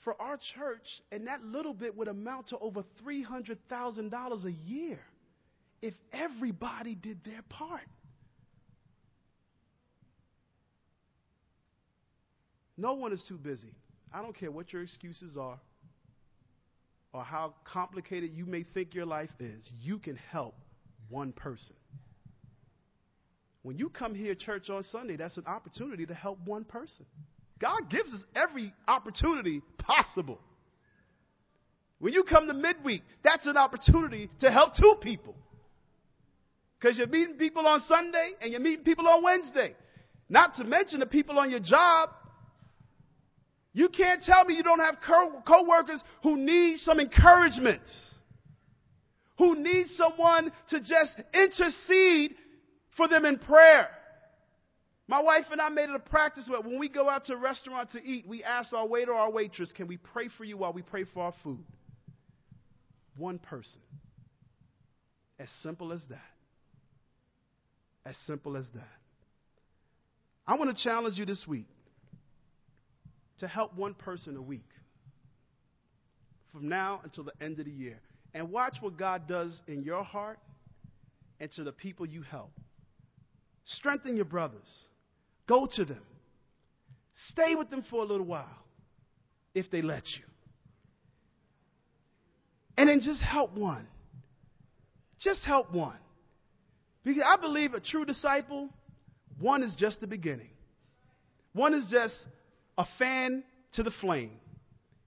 for 0.03 0.19
our 0.21 0.37
church, 0.55 0.85
and 1.11 1.27
that 1.27 1.43
little 1.43 1.73
bit 1.73 1.95
would 1.97 2.07
amount 2.07 2.49
to 2.49 2.57
over 2.59 2.83
$300,000 3.03 4.45
a 4.45 4.51
year 4.51 4.99
if 5.81 5.93
everybody 6.11 6.93
did 6.93 7.23
their 7.23 7.41
part. 7.49 7.81
No 12.77 12.93
one 12.93 13.13
is 13.13 13.23
too 13.27 13.37
busy. 13.37 13.73
I 14.13 14.21
don't 14.21 14.35
care 14.35 14.51
what 14.51 14.71
your 14.73 14.83
excuses 14.83 15.37
are 15.37 15.59
or 17.13 17.23
how 17.23 17.53
complicated 17.63 18.31
you 18.33 18.45
may 18.45 18.63
think 18.73 18.95
your 18.95 19.05
life 19.05 19.29
is. 19.39 19.69
You 19.81 19.99
can 19.99 20.15
help 20.15 20.55
one 21.09 21.31
person. 21.31 21.75
When 23.61 23.77
you 23.77 23.89
come 23.89 24.13
here, 24.13 24.35
church, 24.35 24.69
on 24.69 24.83
Sunday, 24.83 25.15
that's 25.15 25.37
an 25.37 25.45
opportunity 25.47 26.05
to 26.05 26.13
help 26.13 26.39
one 26.43 26.65
person. 26.65 27.05
God 27.59 27.89
gives 27.89 28.13
us 28.13 28.23
every 28.35 28.73
opportunity 28.87 29.61
possible. 29.77 30.39
When 31.99 32.11
you 32.11 32.23
come 32.23 32.47
to 32.47 32.53
midweek, 32.53 33.03
that's 33.23 33.45
an 33.47 33.55
opportunity 33.55 34.29
to 34.41 34.51
help 34.51 34.73
two 34.75 34.95
people. 35.01 35.35
Because 36.77 36.97
you're 36.97 37.07
meeting 37.07 37.35
people 37.35 37.65
on 37.65 37.81
Sunday 37.87 38.31
and 38.41 38.51
you're 38.51 38.59
meeting 38.59 38.83
people 38.83 39.07
on 39.07 39.23
Wednesday. 39.23 39.75
Not 40.27 40.55
to 40.55 40.65
mention 40.65 40.99
the 40.99 41.05
people 41.05 41.39
on 41.39 41.49
your 41.49 41.61
job. 41.61 42.09
You 43.73 43.89
can't 43.89 44.21
tell 44.21 44.45
me 44.45 44.55
you 44.55 44.63
don't 44.63 44.79
have 44.79 44.97
co 45.01 45.63
workers 45.67 46.01
who 46.21 46.37
need 46.37 46.77
some 46.79 46.99
encouragement, 46.99 47.81
who 49.39 49.55
need 49.55 49.87
someone 49.89 50.51
to 50.69 50.79
just 50.79 51.15
intercede 51.33 52.35
for 52.95 53.07
them 53.07 53.25
in 53.25 53.39
prayer. 53.39 53.89
My 55.07 55.21
wife 55.21 55.45
and 55.51 55.59
I 55.59 55.69
made 55.69 55.89
it 55.89 55.95
a 55.95 55.99
practice 55.99 56.47
that 56.49 56.63
when 56.63 56.79
we 56.79 56.87
go 56.87 57.09
out 57.09 57.25
to 57.25 57.33
a 57.33 57.37
restaurant 57.37 57.91
to 57.91 58.01
eat, 58.01 58.25
we 58.27 58.43
ask 58.43 58.71
our 58.73 58.87
waiter 58.87 59.11
or 59.11 59.19
our 59.19 59.31
waitress, 59.31 59.73
can 59.73 59.87
we 59.87 59.97
pray 59.97 60.29
for 60.37 60.45
you 60.45 60.57
while 60.57 60.71
we 60.71 60.81
pray 60.81 61.03
for 61.11 61.23
our 61.23 61.33
food? 61.43 61.65
One 63.17 63.39
person. 63.39 63.81
As 65.39 65.49
simple 65.61 65.91
as 65.91 66.01
that. 66.09 66.19
As 68.05 68.15
simple 68.27 68.55
as 68.55 68.65
that. 68.75 68.87
I 70.47 70.57
want 70.57 70.75
to 70.75 70.83
challenge 70.83 71.17
you 71.17 71.25
this 71.25 71.43
week 71.47 71.67
to 73.43 73.47
help 73.49 73.75
one 73.75 73.93
person 73.93 74.37
a 74.37 74.41
week 74.41 74.69
from 76.53 76.69
now 76.69 77.01
until 77.03 77.25
the 77.25 77.33
end 77.41 77.59
of 77.59 77.65
the 77.65 77.71
year. 77.71 77.99
And 78.33 78.49
watch 78.49 78.77
what 78.79 78.97
God 78.97 79.27
does 79.27 79.61
in 79.67 79.83
your 79.83 80.01
heart 80.01 80.39
and 81.41 81.51
to 81.57 81.65
the 81.65 81.73
people 81.73 82.05
you 82.05 82.21
help. 82.21 82.51
Strengthen 83.65 84.15
your 84.15 84.23
brothers. 84.23 84.69
Go 85.45 85.67
to 85.75 85.83
them. 85.83 86.01
Stay 87.31 87.55
with 87.55 87.69
them 87.69 87.83
for 87.89 88.01
a 88.01 88.05
little 88.05 88.25
while 88.25 88.47
if 89.53 89.69
they 89.69 89.81
let 89.81 90.03
you. 90.17 90.23
And 92.77 92.87
then 92.87 93.01
just 93.01 93.21
help 93.21 93.57
one. 93.57 93.87
Just 95.19 95.43
help 95.43 95.73
one. 95.73 95.97
Because 97.03 97.23
I 97.25 97.41
believe 97.41 97.73
a 97.73 97.81
true 97.81 98.05
disciple, 98.05 98.69
one 99.37 99.63
is 99.63 99.75
just 99.77 99.99
the 99.99 100.07
beginning. 100.07 100.49
One 101.51 101.73
is 101.73 101.85
just 101.91 102.15
a 102.77 102.85
fan 102.97 103.43
to 103.73 103.83
the 103.83 103.91
flame. 104.01 104.31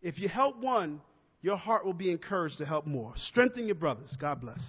If 0.02 0.18
you 0.18 0.28
help 0.28 0.58
one, 0.58 1.00
your 1.42 1.56
heart 1.56 1.84
will 1.84 1.92
be 1.92 2.10
encouraged 2.10 2.58
to 2.58 2.64
help 2.64 2.86
more. 2.86 3.12
Strengthen 3.16 3.66
your 3.66 3.74
brothers. 3.74 4.16
God 4.20 4.40
bless. 4.40 4.60